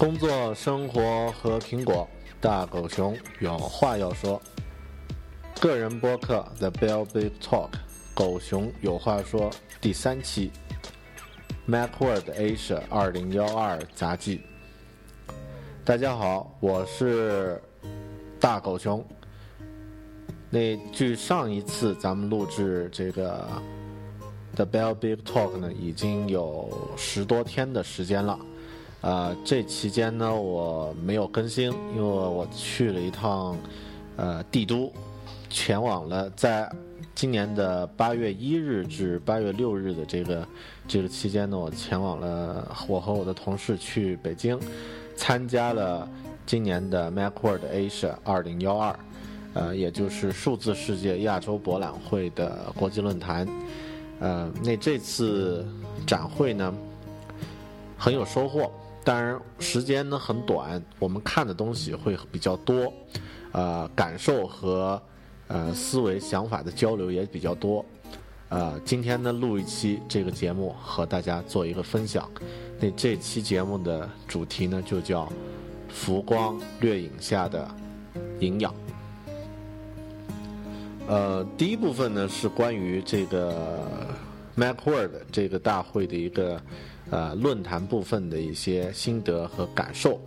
[0.00, 2.08] 工作、生活和苹果，
[2.40, 4.40] 大狗熊有话要说。
[5.60, 7.68] 个人播客 The Bell Big Talk，
[8.14, 10.52] 狗熊有话说第三期
[11.68, 14.40] ，MacWorld Asia 二零幺二杂记。
[15.84, 17.60] 大家好，我是
[18.40, 19.04] 大狗熊。
[20.48, 23.46] 那距上一次咱们录制这个
[24.54, 28.38] The Bell Big Talk 呢，已经有十多天的时间了。
[29.00, 33.56] 啊，这期间呢，我没有更新，因为我去了一趟，
[34.16, 34.92] 呃，帝都，
[35.48, 36.70] 前往了在
[37.14, 40.46] 今年的八月一日至八月六日的这个
[40.86, 44.60] 这个期间呢，我前往了我和我的同事去北京，
[45.16, 46.06] 参加了
[46.44, 48.98] 今年的 MacWorld Asia 二零幺二，
[49.54, 53.48] 呃，也就是数字世界亚洲博览会的国际论坛，
[54.18, 55.66] 呃，那这次
[56.06, 56.74] 展会呢，
[57.96, 58.70] 很有收获。
[59.02, 62.92] 当然，时间呢很短，我们看的东西会比较多，
[63.52, 65.00] 呃，感受和
[65.48, 67.82] 呃思维想法的交流也比较多，
[68.50, 72.30] 呃，今天呢录一期这个节目和大家做一个分享。
[72.78, 75.26] 那这期节目的主题呢就叫
[75.88, 77.66] “浮光掠影下的
[78.38, 78.74] 营养”。
[81.08, 83.82] 呃，第一部分呢是关于这个
[84.56, 86.60] MacWorld 这个大会的一个。
[87.10, 90.20] 呃，论坛部分的一些心得和感受，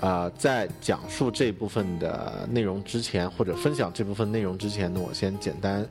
[0.00, 5.86] 啊，在讲述这部分的内容之前，或者分享这部分内容之前呢，我先简单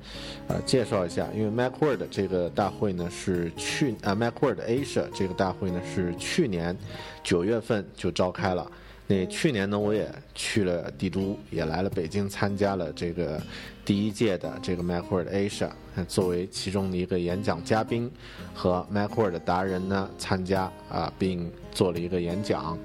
[0.48, 6.76] 呃介绍一下，因为 MacWorld 这个大会呢是去啊 MacWorld Asia 这个大会呢是去年
[7.24, 8.70] 九月份就召开了。
[9.10, 13.42] 那去年呢，我也去了帝都，也来了北京，参加了这个
[13.86, 15.70] 第一届的这个 MacWorld Asia，
[16.08, 18.12] 作为其中的一个演讲嘉宾，
[18.54, 22.78] 和 MacWorld 达人呢参加啊，并做了一个演讲。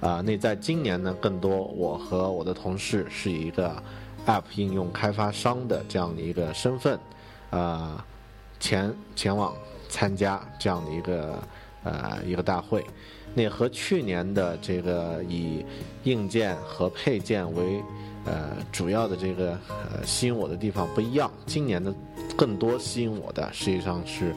[0.00, 3.82] 啊，那在今年呢，更多我和我的同事是以一个
[4.26, 6.98] App 应用开发商的这样的一个身份，
[7.50, 8.04] 啊，
[8.60, 9.54] 前前往
[9.88, 11.42] 参加这样的一个
[11.82, 12.84] 呃一个大会。
[13.34, 15.64] 那和去年的这个以
[16.04, 17.82] 硬件和配件为
[18.26, 21.94] 呃主要的这个呃吸引我的地方不一样，今年的
[22.36, 24.34] 更多吸引我的实际上是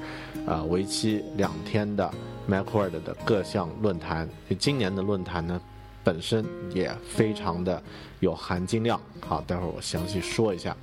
[0.47, 2.09] 啊为期两天的
[2.47, 4.29] MacWorld 的各项论坛。
[4.57, 5.59] 今年的论坛呢
[6.03, 7.81] 本身也非常的
[8.19, 8.99] 有含金量。
[9.19, 10.75] 好，待会儿我详细说一下。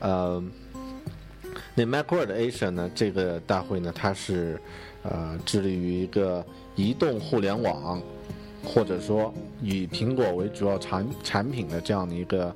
[0.00, 0.42] 呃，
[1.74, 4.60] 那 MacWorld Asia 呢这个大会呢它是
[5.02, 6.44] 呃致力于一个。
[6.78, 8.00] 移动互联网，
[8.64, 9.32] 或者说
[9.62, 12.54] 以苹果为主要产产品的这样的一个，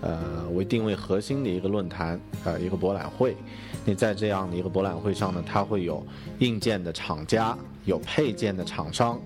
[0.00, 3.36] 呃，为定位核心的一个论坛，呃，一个博览会。
[3.84, 6.04] 你在这样的一个博览会上呢，它会有
[6.38, 9.20] 硬件的厂家，有配件的厂商，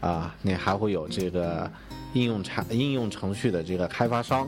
[0.00, 1.70] 啊，你还会有这个
[2.12, 4.46] 应用产应用程序的这个开发商，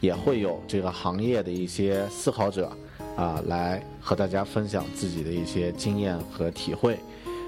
[0.00, 2.70] 也会有这个行业的一些思考者，
[3.16, 6.98] 啊，来和大家分享自己的一些经验和体会。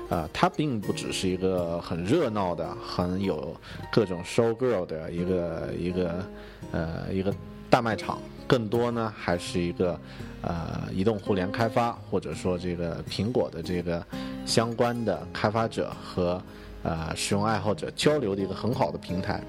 [0.08, 3.56] 啊，它并不只是一个很热闹的、很有
[3.90, 6.24] 各种 show girl 的一个一个
[6.70, 7.34] 呃一个
[7.68, 9.98] 大卖场，更多呢还是一个
[10.42, 14.00] 呃移动互联开发或者说这个苹果的这个
[14.44, 16.40] 相关的开发者和
[16.84, 19.42] 呃使用爱好者交流的一个很好的平台。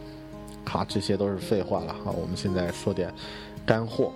[0.65, 3.13] 好，这些都是废话了哈，我们现在说点
[3.63, 4.11] 干货。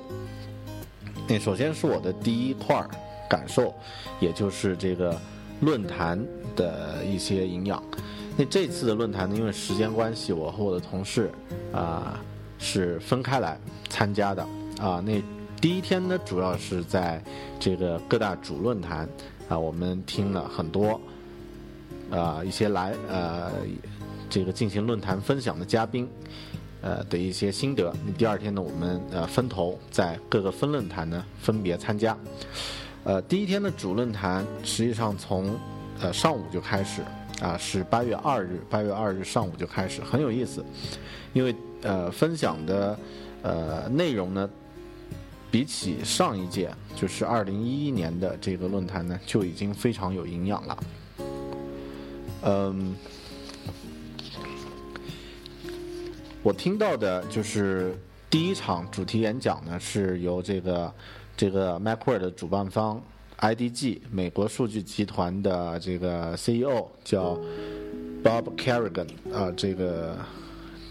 [1.28, 2.84] 那首先是我的第一块
[3.30, 3.72] 感受，
[4.20, 5.16] 也就是这个。
[5.62, 6.22] 论坛
[6.56, 7.82] 的一些营养。
[8.38, 11.32] 那这次的论坛呢，因为时间关系，我和我的同事
[11.74, 12.20] 啊
[12.58, 13.60] 是分开来
[13.90, 14.42] 参加的
[14.80, 15.04] 啊。
[15.06, 15.22] 那
[15.60, 17.22] 第一天呢，主要是在
[17.60, 19.08] 这个各大主论坛
[19.50, 21.00] 啊，我们听了很多
[22.10, 23.52] 啊一些来呃
[24.30, 26.08] 这个进行论坛分享的嘉宾，
[26.82, 27.94] 呃的一些心得。
[28.06, 32.18] 那第二天呢，我们呃分头在各个分论坛呢分别参加。
[33.04, 35.58] 呃，第一天的主论坛实际上从
[36.02, 37.02] 呃上午就开始
[37.42, 40.64] 啊，是八月二日，八月二日上午就开始，很有意思，
[41.34, 42.98] 因为呃分享的
[43.42, 44.50] 呃内容呢。
[45.50, 50.78] 比起上一届，就是二零一一年的这个论坛呢，就已经非常有营养了。
[52.44, 52.96] 嗯，
[56.42, 57.94] 我听到的就是
[58.30, 60.90] 第一场主题演讲呢，是由这个
[61.42, 63.02] 这个 m a c w a r 的主办方
[63.40, 67.36] IDG 美国数据集团的这个 CEO 叫
[68.24, 70.16] Bob Carrigan 啊，这个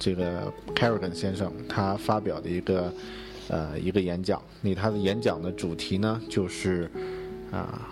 [0.01, 2.93] 这个 Carrigan 先生他发表的一个。
[3.49, 6.89] 呃，一个演讲，那他的演讲的主题呢，就是
[7.51, 7.89] 啊，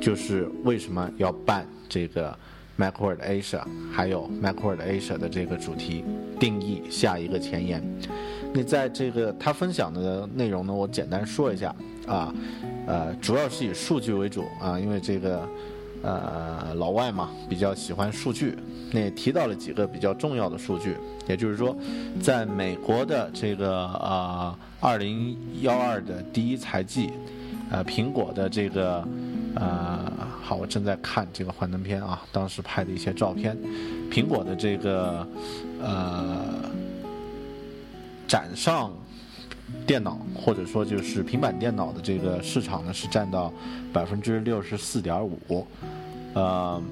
[0.00, 2.34] 就是为什么要办这个
[2.76, 3.62] Mac Word Asia，
[3.92, 6.02] 还有 Mac Word Asia 的这个主题
[6.40, 7.82] 定义下一个前言。
[8.52, 11.74] 那在这个他分享的内容呢，我简单说一下
[12.06, 12.32] 啊，
[12.86, 15.48] 呃，主要是以数据为主啊，因为这个。
[16.04, 18.58] 呃，老外嘛，比较喜欢数据。
[18.90, 20.96] 那也提到了几个比较重要的数据，
[21.28, 21.76] 也就是说，
[22.20, 27.12] 在美国的这个呃二零幺二的第一财季，
[27.70, 29.06] 呃，苹果的这个
[29.54, 30.12] 呃，
[30.42, 33.56] 好，我正在看这个幻灯片啊，当时拍的一些照片，
[34.10, 35.24] 苹果的这个
[35.80, 36.68] 呃
[38.32, 38.90] 展上
[39.86, 43.52] 电脑或者说就是平板电脑的这个市场呢，是占到
[43.92, 45.66] 百分之六十四点五。
[46.32, 46.82] 呃，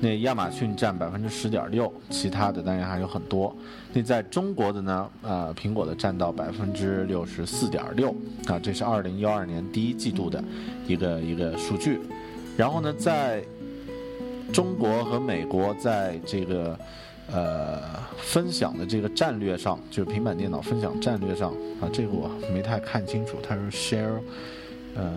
[0.00, 3.52] 那亚马逊占百分之十点六，其他的当然还有很多。
[3.92, 8.14] 那在中国的呢，呃，苹果的占到百分之六十四点六，
[8.46, 10.44] 啊，这是二零幺二年第一季度的
[10.86, 11.98] 一个一个数据。
[12.56, 13.42] 然后呢，在
[14.52, 16.78] 中国和美国在这个
[17.32, 17.80] 呃
[18.18, 24.20] 分享的这个战略上，就是平板电脑分享战略上，啊，这个我没太看清楚，它是 share，
[24.94, 25.12] 呃。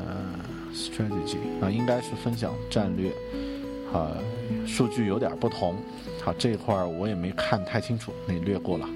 [0.76, 3.12] strategy 啊，应该是分享战略，
[3.94, 4.10] 啊，
[4.66, 5.76] 数据有点不同，
[6.20, 8.90] 好，这块儿我也没看太清楚，那略过了，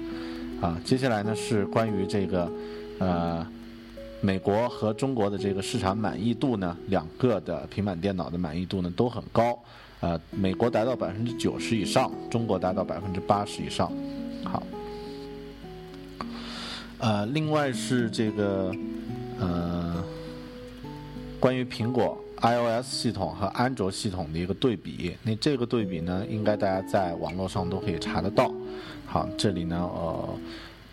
[0.60, 2.50] 啊，接下来呢是关于这个，
[2.98, 3.46] 呃，
[4.20, 9.56] 美国和中国的这个市场满意度呢，两个的平板电脑的满意度呢都很高，
[10.00, 13.92] 呃，美国达到百分之九十以上，中国达到百分之八十以上，
[14.44, 14.62] 好，
[16.98, 18.72] 呃，另外是这个，
[19.40, 20.04] 呃。
[21.40, 28.52] 关于苹果 iOS 系统和安卓系统的一个对比，那这个对比呢，应该大家在网络上都可以查得到。
[29.06, 30.28] 好，这里呢，呃，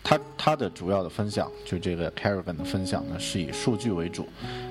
[0.04, 4.24] 它它的主要的分享，就这个 Carrigan 的分享呢，是以数据为主。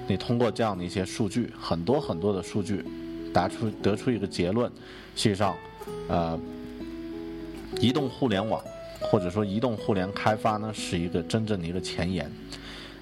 [0.08, 2.82] 你通过这样的一些数据，很多很多的数据，
[3.36, 4.72] 答出得出一个结论，
[5.14, 5.54] 实际上，
[6.08, 6.40] 呃，
[7.82, 8.64] 移动互联网
[9.02, 12.32] 或者说移动互联开发呢，是一个真正的一个前沿。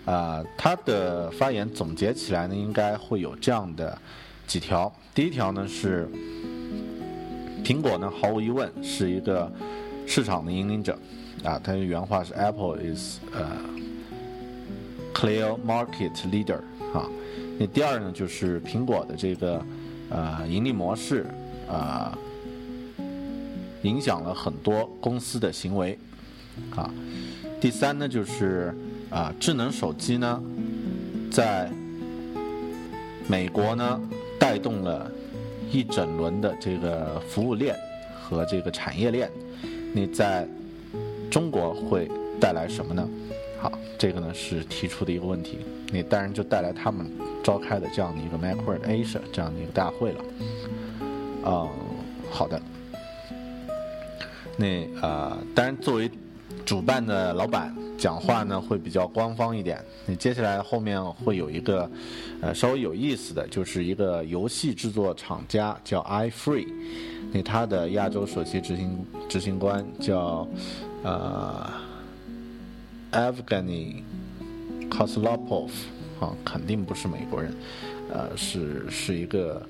[0.06, 3.96] 啊，他的发言总结起来呢，应该会有这样的
[4.48, 4.92] 几条。
[5.14, 6.10] 第一条呢是，
[7.64, 9.50] 苹果呢毫无疑问是一个
[10.08, 10.98] 市场的引领者，
[11.44, 13.46] 啊，他的原话是 Apple is 呃
[15.14, 16.60] clear market leader
[16.92, 17.08] 啊。
[17.60, 19.64] 那第二呢就是苹果的这个
[20.14, 21.26] 呃盈利模式
[21.68, 22.18] 啊，
[23.82, 25.98] 影响了很多公司的行为
[26.76, 26.90] 啊。
[27.60, 28.74] 第三呢就是。
[29.14, 30.42] 啊，智能手机呢，
[31.30, 31.70] 在
[33.28, 34.02] 美国呢，
[34.40, 35.12] 带动了
[35.72, 37.76] 一整轮的这个服务链
[38.20, 39.30] 和这个产业链。
[39.94, 40.48] 你在
[41.30, 42.10] 中国会
[42.42, 43.08] 带来什么呢？
[43.64, 45.60] 好，这个呢是提出的一个问题。
[45.90, 47.10] 你当然就带来他们
[47.42, 50.22] 召开的这样的一个 Macworld Asia 这样的一个大会了。
[51.46, 51.70] 嗯，
[52.30, 52.62] 好的。
[54.58, 56.12] 那啊，当然作为
[56.66, 57.74] 主办的老板。
[57.96, 59.82] 讲话呢会比较官方一点。
[60.06, 61.90] 你接下来后面会有一个，
[62.42, 66.68] 呃，稍微有意思的就是一个游戏制作厂家叫 iFree，
[67.32, 70.46] 那他的亚洲首席执行执行官叫
[71.04, 71.72] 呃
[73.14, 74.02] Evgeny
[74.90, 75.70] Koslopov，
[76.20, 77.54] 啊，肯定不是美国人，
[78.12, 79.62] 呃，是是一个。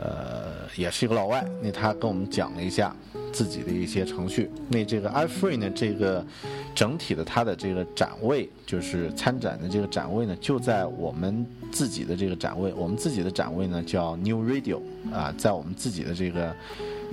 [0.00, 2.94] 呃，也是一个老外，那他跟我们讲了一下
[3.32, 4.48] 自己的一些程序。
[4.68, 6.24] 那这个 iFree 呢，这个
[6.72, 12.72] 整体的它的这个展位，就是参展的这个展位呢，就在我们自己的这个展位。
[12.74, 14.80] 我们自己的展位呢叫 New Radio
[15.12, 16.54] 啊，在我们自己的这个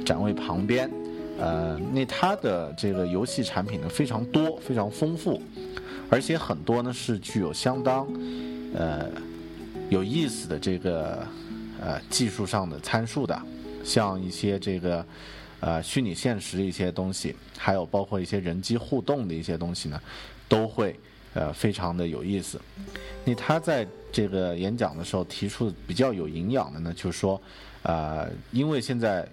[0.05, 0.87] 展位旁边。
[1.39, 5.41] 呃，那它的这个游戏产品呢非常多，非常丰富，
[6.09, 8.07] 而且很多呢是具有相当
[8.73, 9.09] 呃
[9.89, 11.25] 有意思的这个。
[11.81, 13.39] 呃技术上的参数的，
[13.83, 15.05] 像一些这个
[15.59, 20.01] 呃虚拟现实的一些东西，还有包括一些人机互动的一些东西呢，
[20.47, 20.97] 都会
[21.33, 22.59] 呃非常的有意思。
[23.25, 27.39] 那他在这个演讲的时候提出比较有营养的呢，就是说，
[27.83, 29.27] 呃，因为现在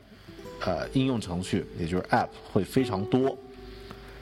[0.64, 3.37] 呃应用程序也就是 App 会非常多，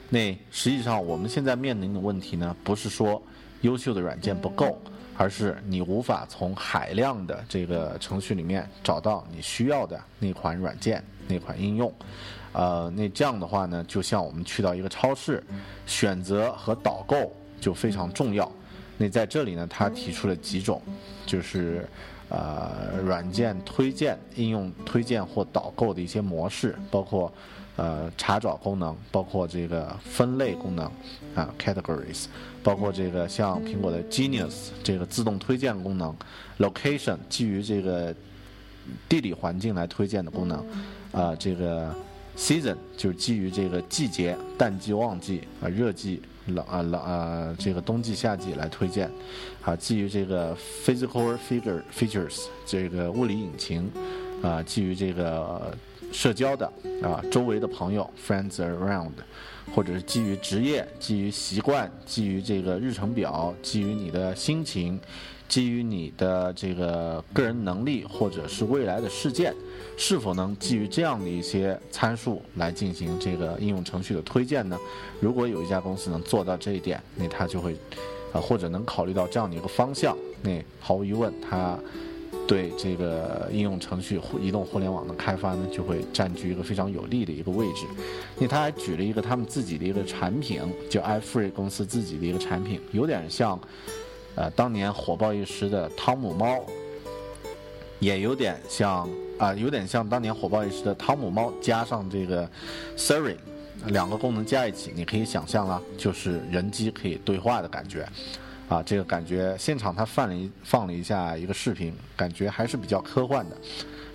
[0.09, 3.21] 那实际上我们现在面临的问题呢，不是说
[3.61, 4.79] 优秀的软件不够。
[5.17, 11.93] 而是你无法从海量的这个程序里面找到你需要的那款软件、那款应用，
[12.53, 15.43] 呃，那这样的话呢，就像我们去到一个超市，
[15.85, 18.51] 选择和导购就非常重要。
[18.97, 20.81] 那在这里呢，他提出了几种，
[21.27, 21.87] 就是
[22.31, 27.31] 呃，软件推荐、应用推荐或导购的一些模式，包括。
[27.77, 30.85] 呃，查找功能包括这个分类功能
[31.33, 32.25] 啊，categories，
[32.61, 36.13] 包括这个像苹果的 Genius 这个自动推荐功能
[36.59, 38.13] ，location 基于这个
[39.07, 40.63] 地理环境来推荐的功能，
[41.13, 41.95] 啊，这个
[42.37, 49.09] season 就是基于这个季节，淡季、旺季啊，热季、冷啊冷啊，这个冬季、夏季来推荐，
[49.61, 50.55] 啊，基于这个
[50.85, 53.89] physical figure features 这个物理引擎，
[54.41, 55.75] 啊，基于这个。
[56.11, 56.65] 社交的
[57.01, 59.13] 啊，周围的朋友 （friends around），
[59.73, 64.99] 或者是基于职业、基于习惯、基于这个日程表、基于你的心情、
[65.51, 69.53] 基于你的这个个人能力，或者是未来的事件，
[69.97, 74.79] 是否能基于这样的一些参数来进行这个应用程序的推荐呢？
[75.19, 77.75] 如果有一家公司能做到这一点，那它就会，
[78.31, 81.77] 啊，或者能考虑到这样的一个方向，那毫无疑问，它。
[82.47, 87.85] 对这个应用程序、移动互联网的开发呢，就会占据一个非常有利的一个位置。
[88.37, 93.57] 那他还举了一个他们自己的一个产品，叫 iFree 公司自己的一个产品，有点像，
[94.35, 96.63] 呃，当年火爆一时的汤姆猫，
[97.99, 99.07] 也有点像
[99.37, 102.49] 啊，有点像当年火爆一时的汤姆猫加上这个
[102.97, 103.35] Siri，
[103.87, 108.07] 两个功能加一起，你可以想象了，就是人机可以对话的感觉。
[108.69, 113.57] 啊，这个感觉现场他放了一放了一下一个视频，感觉还是比较科幻的。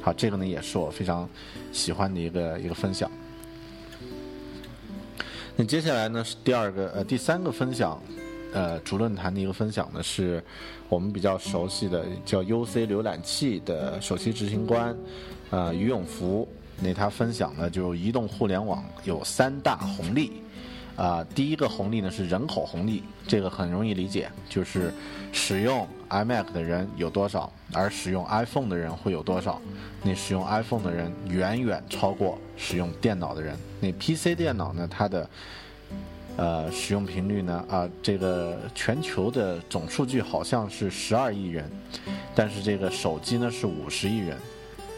[0.01, 1.29] 好，这个呢也是我非常
[1.73, 3.11] 喜欢的一个一个分享。
[5.57, 8.01] 那接下来呢是第二个呃第三个分享，
[8.57, 10.43] 呃主论坛的一个分享呢是
[10.89, 14.97] 我们比较熟悉的叫 UC 浏览器的首席执行官
[15.51, 16.49] 呃于永福，
[16.81, 20.41] 那他分享呢就移动互联网有三大红利。
[20.97, 24.91] 啊，第一个红利呢是人口红利，这个很容易理解，就是
[25.31, 29.61] 使用 iMac 的人有多少，而使用 iPhone 的人会有多少。
[30.03, 33.55] 那使用 iPhone 的人远远超过使用电脑的人。
[33.79, 35.29] 那 PC 电脑呢，它的
[36.37, 41.71] 呃使用频率呢，啊，这个全球的总数据好像是十二亿人，
[42.35, 44.37] 但是这个手机呢是五十亿人。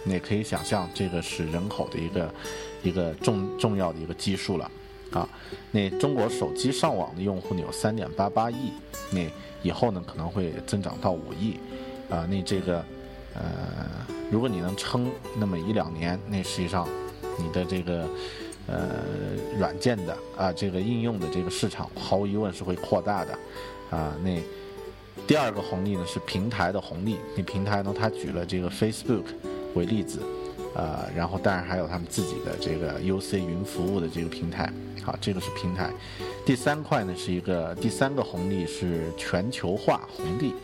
[0.04, 2.34] 你可以想象，这个是人口的一个
[2.82, 4.70] 一个重重要的一个基数了。
[5.10, 5.28] 啊，
[5.70, 8.72] 那中国手机上网的用户呢有三点八八亿，
[9.10, 9.20] 那
[9.62, 11.58] 以后呢可能会增长到五亿，
[12.10, 12.84] 啊，那这个，
[13.34, 13.42] 呃，
[14.30, 16.86] 如果你能撑那么一两年，那实际上
[17.38, 18.06] 你的这个，
[18.68, 19.00] 呃，
[19.58, 23.32] 软件的啊这个应用的这个市场毫无疑问是会扩大的，
[23.90, 24.38] 啊，那
[25.26, 29.24] 第二个红利呢是平台的红利，那平台呢它举了这个 Facebook
[29.74, 30.20] 为例子。
[30.74, 34.70] 呃，然后当然还有他们自己的这个 UC 云服务的这个平台，
[35.02, 35.90] 好，这个是平台。
[36.46, 40.54] 第三块呢是一个第三个红利是全球化红利，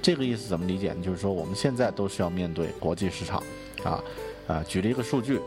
[0.00, 1.02] 这个意思怎么理解呢？
[1.02, 3.40] 就是说我们现在都是要面对国际市场，
[3.84, 4.02] 啊，
[4.48, 5.38] 啊，举了一个数据，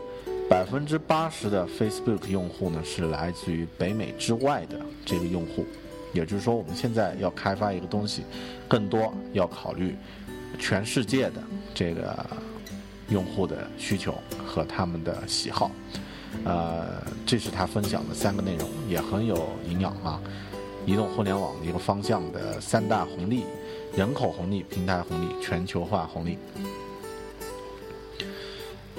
[0.48, 5.64] 百分之八十的 Facebook 用户呢是来自于北美之外的这个用户，
[6.12, 8.22] 也就是说我们现在要开发一个东西，
[8.68, 9.94] 更多要考虑
[10.58, 11.42] 全世界的
[11.74, 12.26] 这个。
[13.08, 14.12] 用户的需求
[14.44, 15.70] 和他们的喜好，
[16.44, 20.20] 呃，这是他分享的三个内容，也很有营养啊。
[20.84, 23.44] 移动互联网的一个方向的三大红利：
[23.94, 26.36] 人口红利、平台红利、全球化红利。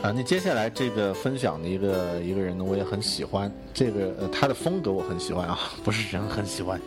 [0.04, 6.80] 啊，那接下来这个分享的一个一个人呢，我也很喜欢，这个呃他的风格我很喜欢啊，不是人很喜欢。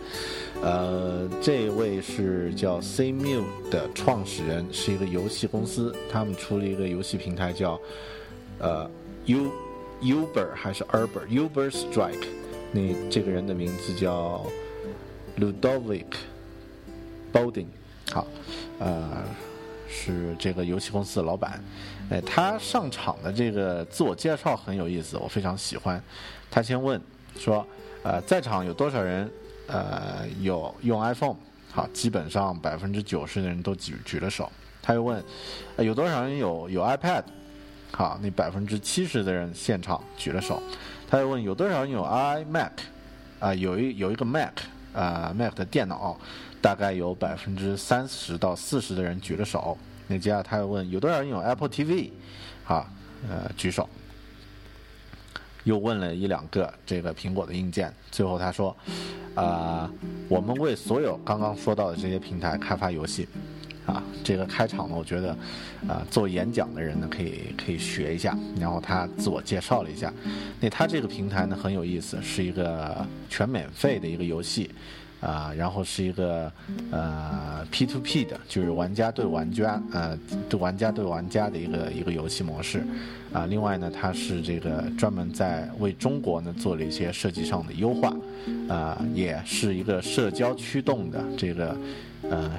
[0.62, 7.80] 呃，这位是叫 CMU 的创始人，是一个游戏公司，他们出了一个游戏平台叫
[8.58, 8.88] 呃
[9.26, 9.50] U
[10.00, 12.26] Uber 还是 Uber？Uber Strike。
[12.72, 14.46] 那这个人的名字叫
[15.36, 16.06] Ludovic
[17.32, 17.66] Bolding。
[18.12, 18.26] 好，
[18.78, 19.24] 呃，
[19.88, 21.62] 是这个游戏公司的老板。
[22.10, 26.02] 哎，他上场的这个自我介绍很有意思，我非常喜欢。
[26.50, 27.00] 他先问
[27.38, 27.64] 说
[28.02, 29.30] ：“呃，在场有多少人？”
[29.72, 31.36] 呃，有用 iPhone，
[31.70, 34.50] 好，基本上百分之九十的人都举举了手。
[34.82, 35.22] 他又问，
[35.78, 37.22] 有多少人有有 iPad？
[37.92, 40.60] 好，那百分之七十的人现场举了手。
[41.08, 42.70] 他又问有多少人有 iMac？
[43.38, 44.54] 啊，有一有一个 Mac，
[44.92, 46.18] 啊 Mac 的电脑，
[46.60, 49.78] 大概有百分之三十到四十的人举了手。
[50.10, 52.10] 那接下来他又问有多少人有 Apple TV？
[52.66, 52.84] 啊，
[53.28, 53.88] 呃，举手。
[55.62, 58.76] 又问了一两个这个苹果的硬件，最后他说，
[59.36, 59.88] 啊，
[60.28, 63.28] 我们为所有刚刚说到的这些平台开发游戏。
[63.86, 65.30] 啊，这个开场呢，我觉得，
[65.88, 68.36] 啊，做演讲的人呢，可以可以学一下。
[68.58, 70.12] 然后他自我介绍了一下，
[70.60, 74.70] 那他这个平台呢很有意思，是一个全免费的一个游戏，
[75.20, 76.50] 啊，然后是一个
[76.90, 82.82] 呃 P to P 的，就是玩家对玩家，呃，对玩家对玩家的一个一个游戏模式，
[83.32, 88.14] 啊，另外呢，它是这个专门在为中国呢做了一些设计上的优化，
[88.68, 91.76] 啊，也是一个社交驱动的这个，
[92.22, 92.50] 呃。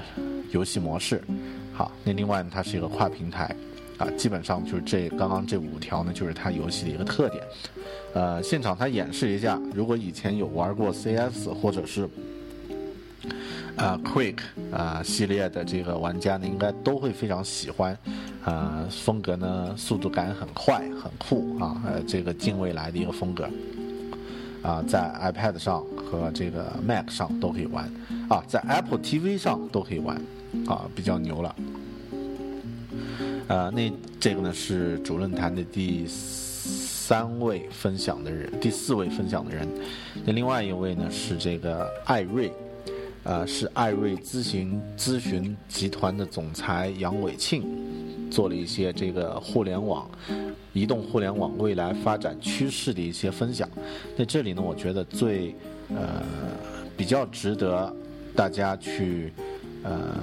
[0.51, 1.24] 游戏模式，
[1.72, 3.56] 好，那另外呢，它是一个跨平台，
[3.98, 7.41] 啊，基本上就是这刚刚这五条呢，就是它游戏的一个特点。
[8.13, 12.06] 呃，现场它演示一下，如果以前有玩过 CS 或者是
[13.75, 14.38] 啊 Quick
[14.72, 17.98] 啊系列的这个玩家呢，应该都会非常喜欢。
[18.44, 23.48] 啊，风格呢，速度感很快，很酷啊，呃，这个近未来的一个风格。
[24.63, 27.86] 啊，在 iPad 上和这个 Mac 上都可以玩，
[28.30, 30.16] 啊，在 Apple TV 上都可以玩，
[30.68, 31.56] 啊，比较牛了。
[33.48, 39.68] 呃，那这个呢是主论坛的第三位分享的人，第四位分享的人。
[40.24, 42.51] 那另外一位呢是这个艾瑞，
[43.24, 47.63] 呃，是艾瑞咨询咨询集团的总裁杨伟庆，
[48.32, 50.10] 做了一些这个互联网。
[50.74, 53.70] 移动互联网未来发展趋势的一些分享，
[54.18, 55.54] 在这里呢，我觉得最
[55.90, 56.24] 呃
[56.96, 57.94] 比较值得
[58.34, 59.34] 大家去
[59.84, 60.16] 呃，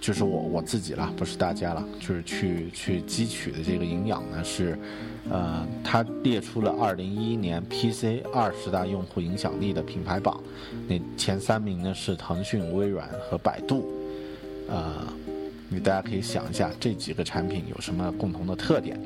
[0.00, 4.76] 就是我我自己了，不是大家了，就是去去汲取的这个营养呢是
[5.30, 10.42] 呃，他列出了二零一一年 PC 二十大用户影响力的品牌榜，
[10.86, 13.90] 那前三名呢是腾讯、微软和百度，
[14.68, 15.06] 呃，
[15.68, 19.00] 你大家可以想一下这几个产品有什么共同的特点。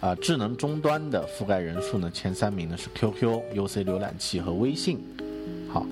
[0.00, 4.98] 啊，智能终端的覆盖人数呢，前三名呢是 QQ、UC 浏览器和微信。
[5.72, 5.86] 好，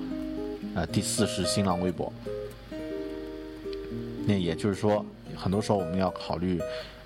[0.75, 2.11] 呃，第四是新浪微博。
[4.25, 6.59] 那也就是说，很多时候我们要考虑，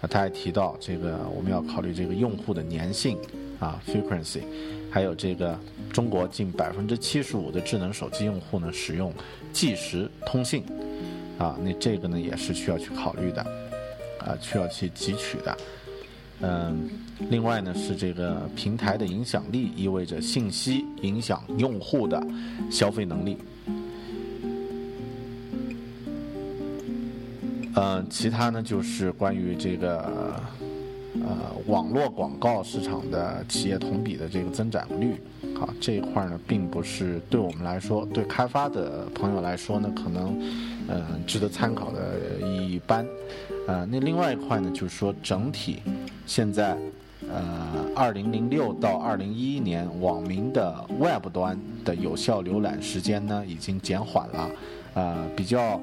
[0.08, 3.18] 他还提到这个，我们要考虑这个用户的粘性
[3.60, 4.41] 啊，frequency，
[4.91, 5.58] 还有这个
[5.91, 9.13] 中国近百分之七十五的智能手机用户呢使用
[9.52, 10.63] 即时通信，
[11.38, 13.41] 啊，那这个呢也是需要去考虑的，
[14.20, 15.58] 啊，需要去汲取的。
[16.41, 16.89] 嗯，
[17.30, 22.22] 另外呢是这个平台的影响力，意味着信息影响用户的
[22.70, 23.38] 消费能力。
[27.76, 30.00] 嗯，其他呢就是关于这个
[31.16, 35.22] 呃网络广告市场的企业同比的这个增长率。
[35.60, 40.38] 好，这一块呢并不是对我们来说，对开发的朋友来说呢，可能
[40.88, 43.06] 嗯值得参考的一般。
[43.68, 45.82] 呃，那另外一块呢就是说整体。
[46.26, 46.78] 现在，
[47.30, 54.50] 呃，二零零六到二零一一年，网民的 Web 端的有效浏览时间呢，已经减缓了。
[54.94, 55.80] 呃，比较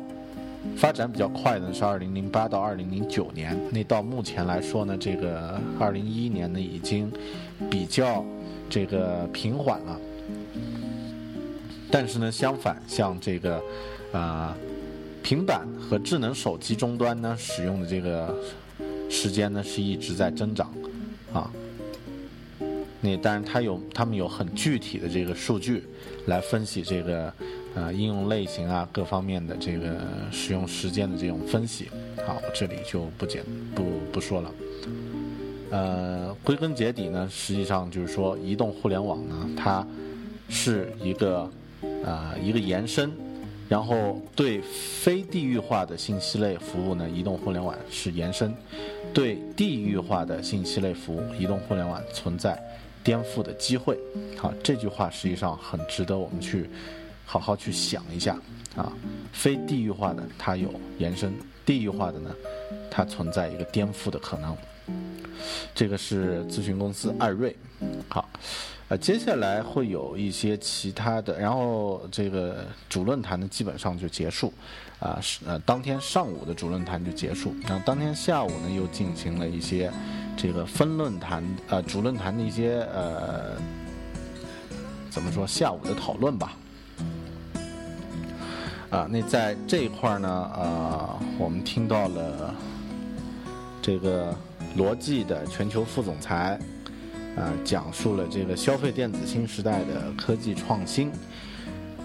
[0.76, 3.58] 发展比较快的是二零零八到二零零九年。
[3.70, 7.12] 那到目前来说呢，这个二零一一年呢，已经
[7.70, 8.24] 比较
[8.68, 10.00] 这个平缓了。
[11.90, 13.62] 但是呢，相反，像这个
[14.12, 14.56] 啊，
[15.22, 18.34] 平板和智能手机终端呢，使用的这个。
[19.14, 20.72] 时间呢是一直在增长，
[21.34, 21.52] 啊，
[23.02, 25.84] 那当然它有他们有很具体的这个数据
[26.28, 27.30] 来分析这个
[27.74, 31.88] 呃应用类型啊各方面的这个使用时间的这种分析，
[32.26, 34.50] 好，我这里就不简不不说了。
[35.70, 39.86] 呃，归根结底呢，实际上就是说移动互联网呢，它
[40.48, 41.50] 是一个
[42.04, 43.10] 啊一个延伸。
[43.68, 48.50] 然后对非地域化的信息类服务呢，移动互联网是延伸；
[49.14, 52.60] 对地域化的信息类服务，移动互联网存在
[53.02, 53.98] 颠覆的机会。
[54.36, 56.68] 好，这句话实际上很值得我们去
[57.24, 58.36] 好好去想一下
[58.76, 58.92] 啊。
[59.32, 61.32] 非地域化的它有延伸，
[61.64, 62.30] 地域化的呢，
[62.90, 64.56] 它存在一个颠覆的可能。
[65.74, 67.56] 这个是咨询公司艾瑞。
[68.08, 68.28] 好。
[68.88, 74.52] 呃，接下来会有一些其他的，然后这个主论坛呢基本上就结束，
[74.98, 79.90] 啊是呃当天上午的主论坛就结束，然后当天下午呢又进行了一些
[80.36, 83.56] 这个分论坛呃主论坛的一些呃
[85.08, 86.54] 怎么说下午的讨论吧，
[88.92, 92.54] 啊那在这一块呢呃我们听到了
[93.80, 94.32] 这个
[94.76, 96.58] 罗技的全球副总裁，
[97.36, 101.10] 啊，讲述了这个消费电子新时代的科技创新。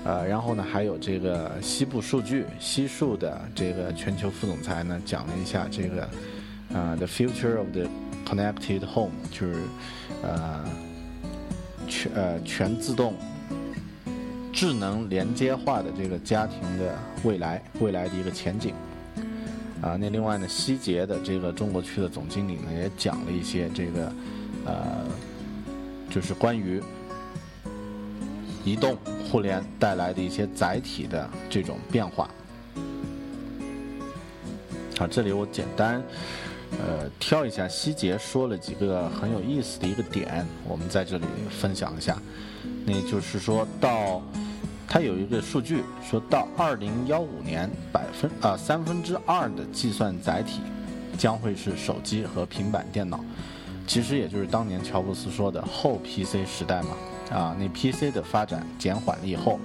[0.03, 6.03] 呃，然后呢，还有这个西部数据西数的这个全球副总裁呢，讲了一下这个
[6.73, 7.87] 啊，the future of the
[8.25, 9.61] connected home，就是
[10.23, 10.63] 呃
[11.87, 13.13] 全呃全自动
[14.57, 18.73] 智能连接化的这个家庭的未来未来的一个前景。
[19.83, 24.11] 啊，那另外呢，希捷的这个中国区的总经理呢，也讲了一些这个
[24.65, 25.05] 呃，
[26.09, 26.81] 就是关于。
[28.65, 28.97] 移动
[29.31, 32.29] 互联带来的一些载体的这种变化。
[34.97, 36.03] 好，这里我简单
[36.71, 42.21] 呃挑一下，希捷说了几个很有意思的一个点，我们在这里分享一下。
[42.85, 44.21] 那就是说到，
[44.87, 50.61] 它有一个数据，说到二零幺五年，百分啊三分之二的计算载体
[51.17, 53.19] 将会是手机和平板电脑，
[53.85, 56.89] 其实也就是当年乔布斯说的后 PC 时代嘛。
[57.29, 59.59] 啊，那 PC 的发展减缓了以后，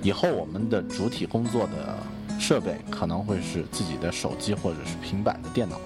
[0.00, 1.98] 以后我们的主体工作的
[2.38, 5.80] 设备可能会是自己的手机或者是平板的电脑。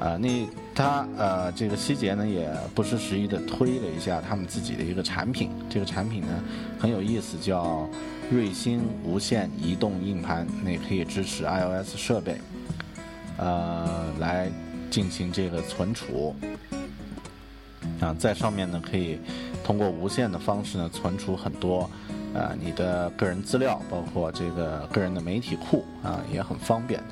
[0.00, 6.28] 啊，那他呃，这个希捷呢也不失时宜的推了一下他们自己的一个产品，这个产品呢
[6.78, 7.88] 很有意思，叫
[8.30, 12.38] 瑞星无线移动硬盘，那可以支持 iOS 设备，
[13.38, 14.50] 呃，来
[14.90, 16.36] 进行这个存储。
[17.98, 19.18] 啊，在上面呢可以
[19.64, 21.88] 通过无线的方式呢存储很多，
[22.34, 27.02] 呃，你的个人资料，包括这个个人的媒体库啊，也很方便。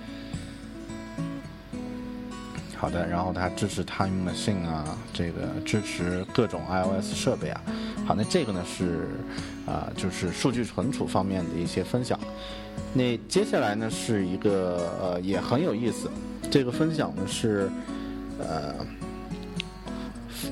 [2.77, 7.61] 好的，然后它支持 Time Machine 啊，这个支持各种 iOS 设备啊。
[8.07, 9.09] 好，那这个呢是
[9.67, 12.19] 啊，就是数据存储方面的一些分享。
[12.93, 16.11] 那接下来呢是一个呃也很有意思，
[16.51, 17.71] 这个分享呢是
[18.39, 18.75] 呃。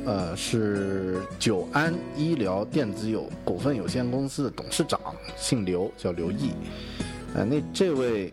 [0.07, 4.99] 呃，是久安医疗电子有股份有限公司的董事长，
[5.37, 6.53] 姓刘，叫刘毅。
[7.35, 8.33] 呃，那这位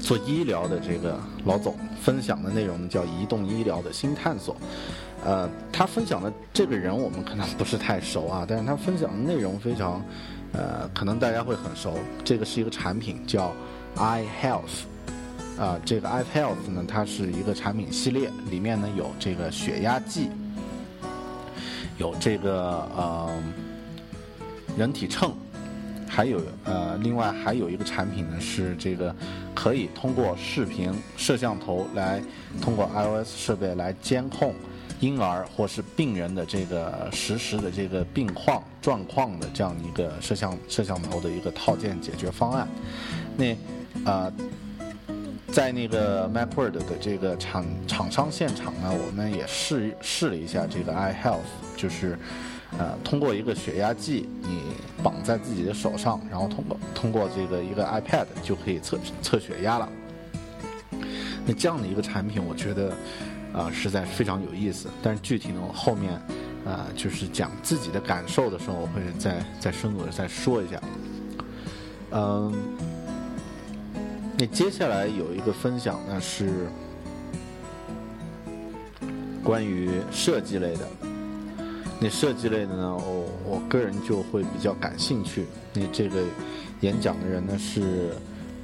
[0.00, 4.56] 做医疗的这个老总分享的内容呢，叫移动医疗的新探索。
[5.24, 10.02] 呃，他分享的这个人我们可能不是太熟啊， 但是他分享的内容非常，
[10.52, 11.98] 呃，可能大家会很熟。
[12.24, 13.52] 这个是一个产品叫
[13.96, 14.88] iHealth。
[15.58, 20.30] 啊，这个 iHealth 呢，它是一个产品系列，里面呢有这个血压计，
[21.98, 23.28] 有这个呃
[24.74, 25.34] 人体秤，
[26.10, 29.14] 还有呃另外还有一个产品呢是这个
[29.54, 32.20] 可以通过视频摄像头来
[32.60, 34.52] 通过 iOS 设备来监控
[34.98, 42.68] 婴儿或是病人的这个实时的这个病况状况的这样一个摄像摄像头的一个套件解决方案。
[43.36, 43.56] 那
[44.04, 44.30] 啊。
[45.52, 51.40] 在那个 MacWorld 的这个厂厂商现场呢，我们也试试了一下这个 iHealth，
[51.76, 52.16] 就是，
[52.78, 54.62] 呃，通过一个血压计，你
[55.02, 59.88] 绑在自己的手上，然后通过通过这个一个 iPad 就可以测测血压了。
[61.46, 62.92] 那这样的一个产品，我觉得
[63.52, 64.88] 啊，实在非常有意思。
[65.02, 66.12] 但是具体呢，我后面
[66.64, 70.80] 啊，就是讲自己的感受的时候，我会再再深入的再说一下。
[72.12, 72.54] 嗯。
[74.38, 76.66] 那接下来有一个分享呢，是
[79.44, 81.09] 关于设计类的。
[82.00, 85.46] 那设计类的呢，我我个人就会比较感兴趣。
[85.74, 86.22] 那这个
[86.80, 88.14] 演讲的人呢是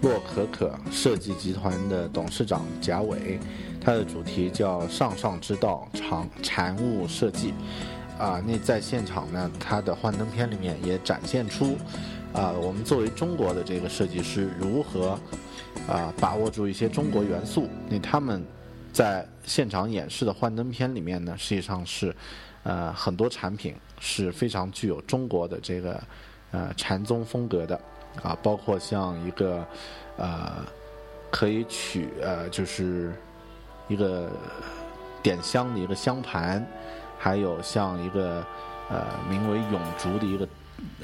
[0.01, 3.39] 洛可可设计集团的董事长贾伟，
[3.81, 7.53] 他的主题叫“上上之道，常禅物设计”。
[8.19, 11.77] 啊，那在现场呢，他的幻灯片里面也展现出，
[12.33, 15.19] 啊，我们作为中国的这个设计师如何。
[15.87, 17.69] 啊，把握住一些中国元素。
[17.89, 18.43] 那他们
[18.93, 22.13] 在现场演示的幻灯片里面呢，实际上是，
[22.67, 26.03] 呃，很多产品是非常具有中国的这个
[26.51, 27.81] 呃禅宗风格的
[28.21, 29.65] 啊，包括像一个
[30.17, 30.65] 呃
[31.31, 33.13] 可以取呃就是
[33.87, 34.29] 一个
[35.23, 36.67] 点香的一个香盘，
[37.17, 38.45] 还有像一个
[38.91, 40.49] 呃名为永烛的一个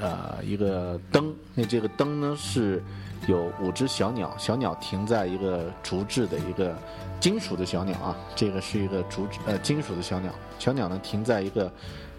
[0.01, 1.33] 呃一个灯。
[1.55, 2.83] 那这个灯呢是。
[3.27, 6.75] 有五只小鸟，小鸟停在一个竹制的一个
[7.19, 11.71] 金属的小鸟啊，这个是一个竹呃金属的小鸟，小鸟呢停在一个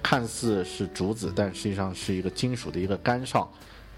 [0.03, 3.47] 看似是竹子，但实际上是一个金属的一个杆上，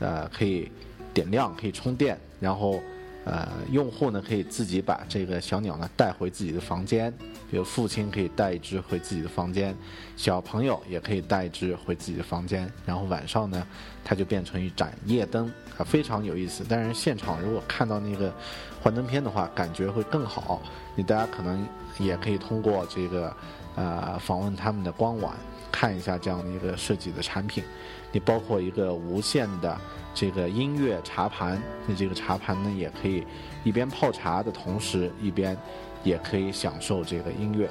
[0.00, 0.70] 呃可以
[1.14, 2.80] 点亮，可以充电，然后
[3.24, 7.12] 呃，用户呢可以自己把这个小鸟呢带回自己的房间，
[7.50, 9.76] 比如父亲可以带一只回自己的房间，
[10.16, 13.66] 小朋友也可以带一只回自己的房间，然后晚上呢，
[14.06, 16.64] 它就变成一盏夜灯啊，非常有意思。
[16.68, 18.32] 但是现场如果看到那个
[18.80, 20.62] 幻灯片的话，感觉会更好。
[20.94, 21.66] 你大家可能
[21.98, 23.36] 也可以通过这个
[23.74, 25.34] 呃访问他们的官网
[25.72, 27.64] 看一下这样的一个设计的产品。
[28.12, 29.76] 你包括一个无线的。
[30.18, 33.22] 这个音乐茶盘，那这个茶盘呢，也可以
[33.64, 35.54] 一边泡茶的同时，一边
[36.02, 37.68] 也可以享受这个音乐，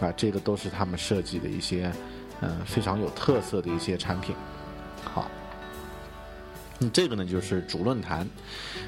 [0.00, 1.92] 啊，这个都是他们设计的一些，
[2.40, 4.34] 嗯，非常有特色的一些产品。
[5.04, 5.30] 好，
[6.78, 8.28] 那这个呢就是主论坛，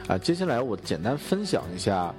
[0.09, 2.15] 啊，接下来我简单分享一下，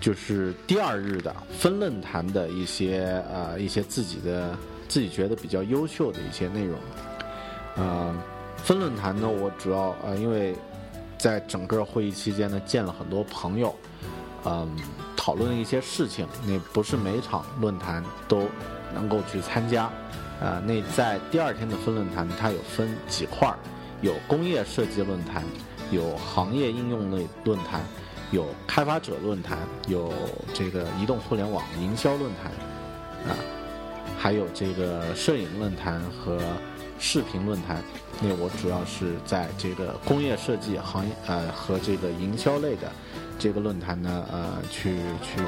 [0.00, 4.56] 就是第二日的分论坛的一些呃一些自己的
[4.88, 6.78] 自己觉得比较优秀的一些内容，
[7.76, 8.18] 嗯。
[8.62, 10.54] 分论坛呢，我主要呃，因为
[11.16, 13.74] 在整个会议期间呢，见了很多朋友，
[14.44, 14.76] 嗯，
[15.16, 16.28] 讨论一些事情。
[16.46, 18.46] 那不是每场论坛都
[18.92, 19.84] 能够去参加，
[20.42, 23.56] 啊，那在第二天的分论坛，它有分几块儿，
[24.02, 25.44] 有工业设计论坛，
[25.90, 27.82] 有行业应用类论坛，
[28.30, 29.58] 有开发者论坛，
[29.88, 30.12] 有
[30.52, 32.50] 这个移动互联网营销论坛，
[33.30, 33.36] 啊，
[34.18, 36.38] 还有这个摄影论坛和。
[37.02, 37.82] 视频论坛，
[38.20, 42.92] 那我主要是在这个工业设计行业呃和这个营销类的
[43.38, 45.40] 这个论坛呢呃去去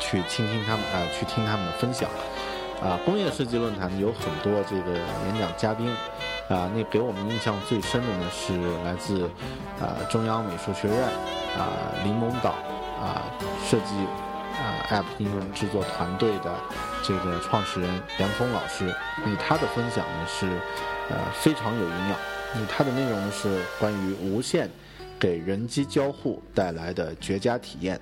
[0.00, 2.10] 去倾听他们呃去听他们的分享
[2.82, 5.88] 啊工业设计论坛有很多这个演讲嘉宾
[6.54, 8.52] 啊那给我们印象最深的呢是
[8.84, 9.24] 来自
[9.80, 11.02] 啊中央美术学院
[11.58, 11.66] 啊
[12.04, 12.50] 林蒙岛
[13.00, 13.26] 啊
[13.64, 13.94] 设计。
[14.54, 16.54] 啊，App 应用制作团队的
[17.02, 17.90] 这个创始人
[18.20, 18.94] 杨峰老师，
[19.26, 20.46] 那他的分享呢是，
[21.10, 22.16] 呃，非常有营养。
[22.54, 24.70] 那他的内容呢是关于无线
[25.18, 28.00] 给人机交互带来的绝佳体验。